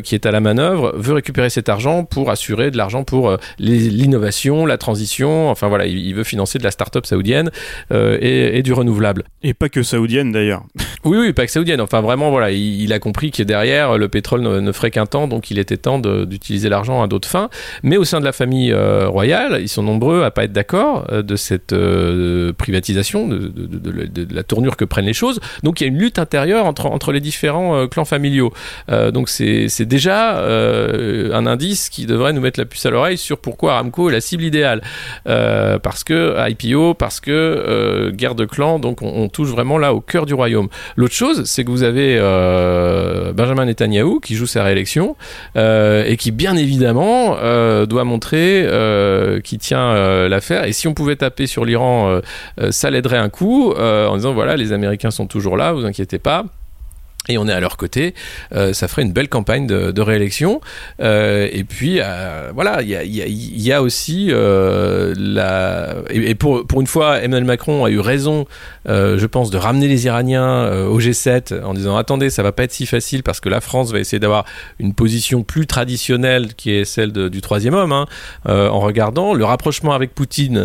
qui 0.03 0.15
est 0.15 0.27
à 0.27 0.31
la 0.31 0.41
manœuvre, 0.41 0.93
veut 0.97 1.15
récupérer 1.15 1.51
cet 1.51 1.69
argent 1.69 2.05
pour 2.05 2.31
assurer 2.31 2.71
de 2.71 2.77
la 2.77 2.86
l'argent 2.87 3.03
pour 3.03 3.31
euh, 3.31 3.37
l'innovation, 3.59 4.65
la 4.65 4.79
transition. 4.79 5.51
Enfin 5.51 5.67
voilà, 5.69 5.87
il, 5.87 6.07
il, 6.07 6.15
veut 6.15 6.23
financer 6.23 6.59
de 6.59 6.65
la 6.65 6.71
start-up 6.71 7.05
saoudienne 7.05 7.51
euh, 7.93 8.17
et, 8.21 8.59
et, 8.59 8.63
du 8.63 8.73
renouvelable. 8.73 9.25
Et 9.43 9.55
pas 9.55 9.69
que 9.69 9.83
saoudienne 9.83 10.33
d'ailleurs. 10.33 10.63
Oui, 11.05 11.19
oui, 11.19 11.33
pas 11.33 11.47
que 11.47 11.53
saoudienne. 11.53 11.81
Enfin 11.81 12.01
vraiment, 12.01 12.31
voilà, 12.31 12.51
il, 12.51 12.83
il 12.83 12.93
a 12.93 12.99
compris 12.99 13.31
que 13.31 13.45
derrière, 13.45 13.97
le 13.97 14.09
pétrole 14.09 14.41
ne, 14.41 14.59
ne 14.59 14.73
ferait 14.73 14.91
qu'un 14.91 15.07
temps, 15.07 15.29
donc 15.29 15.53
il 15.53 15.59
était 15.61 15.77
temps 15.77 16.01
d'utiliser 16.01 16.69
l'argent 16.69 17.01
à 17.01 17.07
d'autres 17.07 17.29
fins. 17.29 17.49
Mais 17.85 17.97
au 17.97 18.05
sein 18.05 18.19
de 18.19 18.25
la 18.25 18.33
famille 18.33 18.73
euh, 18.73 19.07
royale, 19.07 19.59
ils 19.61 19.69
sont 19.69 19.85
nombreux 19.85 20.25
à 20.25 20.33
pas 20.33 20.43
être 20.43 20.53
d'accord 20.53 21.07
de 21.13 21.37
cette 21.37 21.73
privatisation, 22.59 23.29
de, 23.29 23.39
de, 23.39 23.67
de, 23.67 24.25
de, 24.25 24.35
la 24.35 24.43
tournure 24.43 24.77
que 24.77 24.85
prennent 24.85 25.07
les 25.07 25.13
choses. 25.13 25.39
Donc 25.63 25.81
il 25.81 25.85
y 25.85 25.87
a 25.87 25.91
une 25.91 25.99
lutte 25.99 26.19
intérieure 26.19 26.67
entre, 26.67 26.87
entre 26.87 27.13
les 27.13 27.21
différents 27.21 27.87
clans 27.87 28.05
familiaux. 28.05 28.53
donc 28.89 29.29
c'est 29.29 29.87
déjà 29.87 30.41
un 30.43 31.47
indice 31.47 31.89
qui 31.89 32.07
devrait 32.07 32.33
nous 32.33 32.41
mettre 32.41 32.59
la 32.59 32.67
puce 32.67 32.76
à 32.85 32.91
l'oreille 32.91 33.17
sur 33.17 33.39
pourquoi 33.39 33.75
Aramco 33.75 34.11
est 34.11 34.13
la 34.13 34.21
cible 34.21 34.45
idéale. 34.45 34.83
Euh, 35.29 35.79
parce 35.79 36.05
que 36.05 36.37
IPO, 36.49 36.95
parce 36.95 37.21
que 37.21 37.31
euh, 37.31 38.11
guerre 38.11 38.35
de 38.35 38.45
clans, 38.45 38.79
donc 38.79 39.03
on, 39.03 39.29
touche 39.29 39.49
vraiment 39.49 39.79
là 39.79 39.93
au 39.93 40.01
cœur 40.01 40.27
du 40.27 40.35
royaume. 40.35 40.69
L'autre 40.97 41.15
chose, 41.15 41.45
c'est 41.45 41.65
que 41.65 41.71
vous 41.71 41.83
avez 41.83 42.17
euh, 42.19 43.33
Benjamin 43.33 43.65
Netanyahou 43.65 44.21
qui 44.21 44.35
joue 44.35 44.47
sa 44.47 44.63
réélection 44.63 45.17
et 45.57 46.17
qui 46.19 46.31
bien 46.31 46.57
évidemment 46.57 47.37
doit 47.87 48.05
montrer 48.05 48.67
qui 49.43 49.59
tient 49.59 50.29
l'affaire. 50.29 50.65
Et 50.65 50.73
si 50.73 50.89
on 50.89 50.95
pouvait 50.95 51.17
taper 51.17 51.47
sur 51.47 51.65
l'Iran, 51.65 52.21
ça 52.71 52.91
l'aiderait 52.91 53.19
un 53.19 53.29
coup 53.29 53.73
en 53.73 54.17
disant 54.17 54.33
voilà, 54.33 54.57
les 54.57 54.73
Américains 54.73 55.11
sont 55.11 55.27
toujours 55.27 55.57
là, 55.57 55.73
vous 55.73 55.85
inquiétez 55.85 56.19
pas 56.19 56.45
et 57.29 57.39
on 57.39 57.49
est 57.49 57.53
à 57.53 57.61
leur 57.61 57.77
côté, 57.77 58.15
euh, 58.55 58.73
ça 58.73 58.89
ferait 58.89 59.03
une 59.03 59.13
belle 59.13 59.29
campagne 59.29 59.67
de, 59.67 60.01
réélection. 60.01 60.61
Euh, 61.01 61.49
et 61.51 61.65
puis 61.65 61.99
euh, 62.01 62.51
voilà, 62.55 62.83
il 62.83 62.89
y 62.89 63.73
a, 63.73 63.83
aussi 63.83 64.31
la 64.31 65.95
et, 66.11 66.35
pour 66.35 66.67
pour 66.67 66.81
une 66.81 66.87
fois, 66.87 67.19
Emmanuel 67.21 67.45
Macron 67.45 67.85
a 67.85 67.91
eu 67.91 68.01
raison, 68.01 68.47
je 68.87 69.27
pense, 69.27 69.51
de 69.51 69.59
ramener 69.59 69.89
les 69.89 70.07
Iraniens 70.07 70.71
au 70.87 71.01
G7 71.01 71.63
en 71.63 71.75
disant 71.75 71.97
attendez, 71.97 72.31
ça 72.31 72.43
va 72.43 72.53
pas 72.53 72.65
être 72.65 72.73
si 72.73 72.87
facile 72.87 73.23
parce 73.23 73.41
que 73.41 73.49
la 73.49 73.61
France 73.61 73.93
va 73.93 73.99
essayer 73.99 74.19
d'avoir 74.19 74.45
une 74.79 74.95
position 74.95 75.43
plus 75.43 75.67
traditionnelle 75.67 76.55
qui 76.55 76.71
est 76.73 76.85
celle 76.85 77.13
du 77.13 77.41
troisième 77.41 77.75
homme. 77.75 77.93
Hein, 77.93 78.07
en 78.47 78.81
regardant 78.81 79.35
le 79.35 79.45
rapprochement 79.45 79.93
avec 79.93 80.15
Poutine 80.15 80.61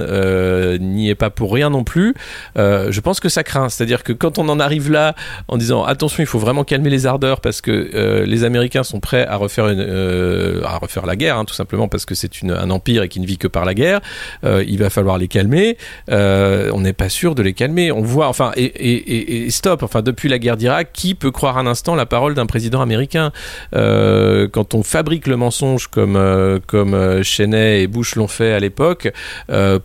n'y 0.80 1.10
est 1.10 1.16
pas 1.16 1.30
pour 1.30 1.54
rien 1.54 1.70
non 1.70 1.84
plus. 1.84 2.14
je 2.56 3.00
pense 3.00 3.20
que 3.20 3.30
ça 3.30 3.44
craint, 3.44 3.70
c'est-à-dire 3.70 4.04
que 4.04 4.14
quand 4.14 4.38
on 4.38 4.48
en 4.50 4.60
arrive 4.60 4.92
là 4.92 5.16
en 5.48 5.58
disant 5.58 5.84
attention, 5.84 6.22
il 6.22 6.28
faut 6.28 6.40
vraiment 6.40 6.51
vraiment 6.52 6.66
calmer 6.66 6.90
les 6.90 7.06
ardeurs 7.06 7.40
parce 7.40 7.62
que 7.62 7.72
euh, 7.72 8.26
les 8.26 8.44
Américains 8.44 8.84
sont 8.84 9.00
prêts 9.00 9.26
à 9.26 9.38
refaire 9.38 9.68
euh, 9.70 10.62
à 10.66 10.80
refaire 10.80 11.06
la 11.06 11.16
guerre, 11.16 11.38
hein, 11.38 11.46
tout 11.46 11.54
simplement 11.54 11.88
parce 11.88 12.06
que 12.06 12.14
c'est 12.14 12.30
un 12.44 12.70
empire 12.70 13.04
et 13.04 13.10
qui 13.10 13.22
ne 13.22 13.26
vit 13.26 13.38
que 13.38 13.48
par 13.48 13.64
la 13.64 13.74
guerre. 13.74 14.02
Euh, 14.44 14.62
il 14.68 14.78
va 14.78 14.90
falloir 14.90 15.18
les 15.18 15.30
calmer. 15.30 15.78
On 16.10 16.82
n'est 16.82 16.94
pas 16.94 17.08
sûr 17.08 17.36
de 17.36 17.42
les 17.42 17.54
calmer. 17.54 17.90
On 17.92 18.02
voit, 18.02 18.28
enfin, 18.28 18.52
et, 18.58 19.50
stop. 19.50 19.84
Enfin, 19.84 20.02
depuis 20.02 20.28
la 20.28 20.40
guerre 20.40 20.58
d'Irak, 20.58 20.90
qui 20.92 21.16
peut 21.16 21.32
croire 21.32 21.58
un 21.58 21.68
instant 21.68 21.96
la 21.96 22.06
parole 22.06 22.34
d'un 22.34 22.46
président 22.46 22.82
américain? 22.82 23.32
Quand 23.72 24.74
on 24.74 24.84
fabrique 24.84 25.28
le 25.28 25.38
mensonge 25.38 25.88
comme 25.88 26.20
comme 26.68 27.24
Cheney 27.24 27.84
et 27.84 27.88
Bush 27.88 28.16
l'ont 28.16 28.28
fait 28.28 28.52
à 28.52 28.60
l'époque 28.60 29.10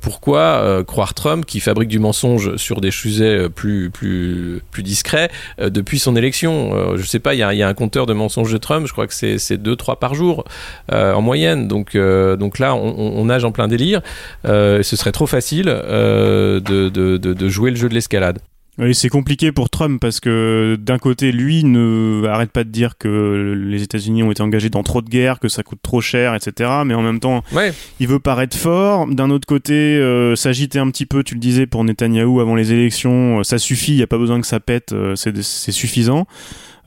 Pourquoi 0.00 0.82
croire 0.84 1.14
Trump 1.14 1.44
qui 1.46 1.60
fabrique 1.60 1.88
du 1.88 2.00
mensonge 2.00 2.56
sur 2.56 2.80
des 2.80 2.90
sujets 2.90 3.48
plus 3.48 3.90
plus 3.90 4.62
plus 4.72 4.82
discrets 4.82 5.30
depuis 5.58 6.00
son 6.00 6.16
élection? 6.16 6.55
Euh, 6.72 6.96
je 6.96 7.06
sais 7.06 7.18
pas, 7.18 7.34
il 7.34 7.38
y, 7.38 7.42
a 7.42 7.68
un 7.68 7.74
compteur 7.74 8.06
de 8.06 8.12
mensonges 8.12 8.52
de 8.52 8.58
Trump, 8.58 8.86
je 8.86 8.92
crois 8.92 9.06
que 9.06 9.14
c'est 9.14 9.36
2-3 9.36 9.98
par 9.98 10.14
jour 10.14 10.44
euh, 10.92 11.12
en 11.12 11.22
moyenne. 11.22 11.68
Donc, 11.68 11.94
euh, 11.94 12.36
là, 12.58 12.74
on, 12.74 13.24
nage 13.24 13.44
en 13.44 13.52
plein 13.52 13.68
délire. 13.68 14.02
ce 14.44 14.82
serait 14.82 15.12
trop 15.12 15.26
facile 15.26 15.66
de 15.66 17.48
jouer 17.48 17.70
le 17.70 17.76
jeu 17.76 17.88
de 17.88 17.94
l'escalade. 17.94 18.38
Oui, 18.78 18.94
c'est 18.94 19.08
compliqué 19.08 19.52
pour 19.52 19.70
Trump 19.70 20.00
parce 20.00 20.20
que 20.20 20.76
d'un 20.78 20.98
côté, 20.98 21.32
lui 21.32 21.64
ne 21.64 22.24
arrête 22.26 22.50
pas 22.50 22.62
de 22.62 22.68
dire 22.68 22.98
que 22.98 23.54
les 23.56 23.82
États-Unis 23.82 24.22
ont 24.22 24.30
été 24.30 24.42
engagés 24.42 24.68
dans 24.68 24.82
trop 24.82 25.00
de 25.00 25.08
guerres, 25.08 25.40
que 25.40 25.48
ça 25.48 25.62
coûte 25.62 25.78
trop 25.82 26.02
cher, 26.02 26.34
etc. 26.34 26.70
Mais 26.84 26.94
en 26.94 27.02
même 27.02 27.20
temps, 27.20 27.42
ouais. 27.52 27.72
il 28.00 28.08
veut 28.08 28.20
paraître 28.20 28.56
fort. 28.56 29.06
D'un 29.06 29.30
autre 29.30 29.46
côté, 29.46 29.72
euh, 29.72 30.36
s'agiter 30.36 30.78
un 30.78 30.90
petit 30.90 31.06
peu, 31.06 31.22
tu 31.22 31.34
le 31.34 31.40
disais, 31.40 31.66
pour 31.66 31.84
Netanyahou 31.84 32.40
avant 32.40 32.54
les 32.54 32.72
élections, 32.72 33.42
ça 33.44 33.58
suffit, 33.58 33.92
il 33.92 33.96
n'y 33.96 34.02
a 34.02 34.06
pas 34.06 34.18
besoin 34.18 34.40
que 34.40 34.46
ça 34.46 34.60
pète, 34.60 34.94
c'est 35.14 35.72
suffisant. 35.72 36.26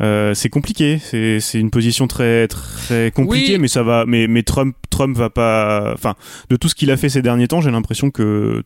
Euh, 0.01 0.33
c'est 0.33 0.49
compliqué. 0.49 0.99
C'est 0.99 1.59
une 1.59 1.71
position 1.71 2.07
très 2.07 2.47
très 2.47 3.11
compliquée, 3.11 3.53
oui. 3.53 3.59
mais 3.59 3.67
ça 3.67 3.83
va. 3.83 4.05
Mais 4.07 4.27
mais 4.27 4.43
Trump 4.43 4.75
Trump 4.89 5.17
va 5.17 5.29
pas. 5.29 5.91
Enfin, 5.93 6.15
de 6.49 6.55
tout 6.55 6.69
ce 6.69 6.75
qu'il 6.75 6.91
a 6.91 6.97
fait 6.97 7.09
ces 7.09 7.21
derniers 7.21 7.47
temps, 7.47 7.61
j'ai 7.61 7.71
l'impression 7.71 8.09
que 8.11 8.63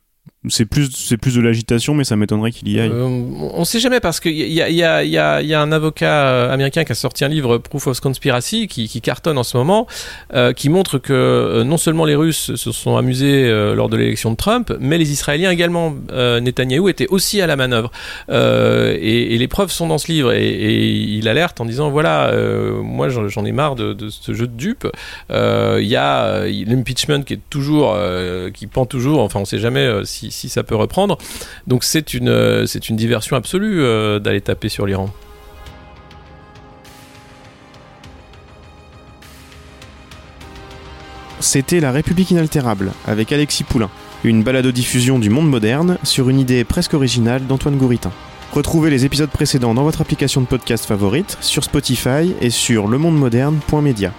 c'est 0.49 0.65
plus, 0.65 0.91
c'est 0.93 1.15
plus 1.15 1.35
de 1.35 1.41
l'agitation, 1.41 1.93
mais 1.93 2.03
ça 2.03 2.17
m'étonnerait 2.17 2.51
qu'il 2.51 2.69
y 2.69 2.79
aille. 2.79 2.91
Euh, 2.91 3.07
on 3.53 3.63
sait 3.63 3.79
jamais 3.79 4.01
parce 4.01 4.19
qu'il 4.19 4.33
y 4.33 4.61
a, 4.61 4.69
y, 4.69 5.07
y, 5.07 5.47
y 5.47 5.53
a 5.53 5.61
un 5.61 5.71
avocat 5.71 6.27
euh, 6.27 6.53
américain 6.53 6.83
qui 6.83 6.91
a 6.91 6.95
sorti 6.95 7.23
un 7.23 7.29
livre 7.29 7.57
Proof 7.59 7.87
of 7.87 7.99
Conspiracy 8.01 8.67
qui, 8.67 9.01
cartonne 9.01 9.37
en 9.37 9.43
ce 9.43 9.55
moment, 9.55 9.87
euh, 10.33 10.51
qui 10.51 10.67
montre 10.67 10.97
que 10.97 11.63
non 11.63 11.77
seulement 11.77 12.03
les 12.03 12.15
Russes 12.15 12.55
se 12.55 12.71
sont 12.71 12.97
amusés 12.97 13.49
lors 13.73 13.87
de 13.87 13.95
l'élection 13.95 14.31
de 14.31 14.35
Trump, 14.35 14.73
mais 14.79 14.97
les 14.97 15.11
Israéliens 15.11 15.51
également. 15.51 15.95
Netanyahou 16.11 16.89
était 16.89 17.07
aussi 17.07 17.41
à 17.41 17.47
la 17.47 17.55
manœuvre 17.55 17.91
et, 18.29 19.37
les 19.37 19.47
preuves 19.47 19.71
sont 19.71 19.87
dans 19.87 19.97
ce 19.97 20.11
livre 20.11 20.33
et, 20.33 20.89
il 20.89 21.27
alerte 21.27 21.59
en 21.61 21.65
disant 21.65 21.89
voilà 21.89 22.33
moi 22.81 23.09
j'en 23.09 23.45
ai 23.45 23.51
marre 23.51 23.75
de, 23.75 24.09
ce 24.09 24.33
jeu 24.33 24.47
de 24.47 24.55
dupes. 24.55 24.87
Il 25.29 25.85
y 25.85 25.95
a 25.95 26.45
l'impeachment 26.45 27.23
qui 27.23 27.33
est 27.33 27.41
toujours 27.49 27.97
qui 28.53 28.67
pend 28.67 28.85
toujours. 28.85 29.21
Enfin 29.21 29.39
on 29.39 29.45
sait 29.45 29.59
jamais 29.59 29.89
si 30.03 30.32
si 30.33 30.49
ça 30.49 30.63
peut 30.63 30.75
reprendre. 30.75 31.17
Donc 31.67 31.83
c'est 31.83 32.13
une, 32.13 32.29
euh, 32.29 32.65
diversion 32.89 33.35
absolue 33.35 33.81
euh, 33.81 34.19
d'aller 34.19 34.41
taper 34.41 34.69
sur 34.69 34.85
l'Iran. 34.85 35.09
C'était 41.39 41.81
La 41.81 41.91
République 41.91 42.31
inaltérable 42.31 42.93
avec 43.05 43.33
Alexis 43.33 43.65
Poulain, 43.65 43.89
une 44.23 44.43
balado-diffusion 44.43 45.19
du 45.19 45.29
monde 45.29 45.49
moderne 45.49 45.97
sur 46.03 46.29
une 46.29 46.39
idée 46.39 46.63
presque 46.63 46.93
originale 46.93 47.45
d'Antoine 47.45 47.77
Gouritin. 47.77 48.11
Retrouvez 48.53 48.89
les 48.89 49.03
épisodes 49.03 49.31
précédents 49.31 49.73
dans 49.73 49.83
votre 49.83 49.99
application 49.99 50.39
de 50.39 50.45
podcast 50.45 50.85
favorite, 50.85 51.37
sur 51.41 51.63
Spotify 51.63 52.33
et 52.39 52.49
sur 52.49 52.87
lemondemoderne.media. 52.87 54.13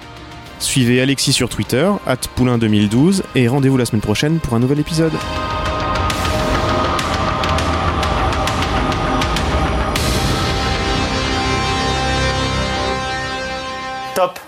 Suivez 0.59 1.01
Alexis 1.01 1.33
sur 1.33 1.49
Twitter, 1.49 1.89
at 2.07 2.17
poulain2012, 2.37 3.23
et 3.37 3.49
rendez-vous 3.49 3.77
la 3.77 3.87
semaine 3.87 4.03
prochaine 4.03 4.41
pour 4.41 4.55
un 4.55 4.59
nouvel 4.59 4.81
épisode. 4.81 5.13
Top 14.15 14.44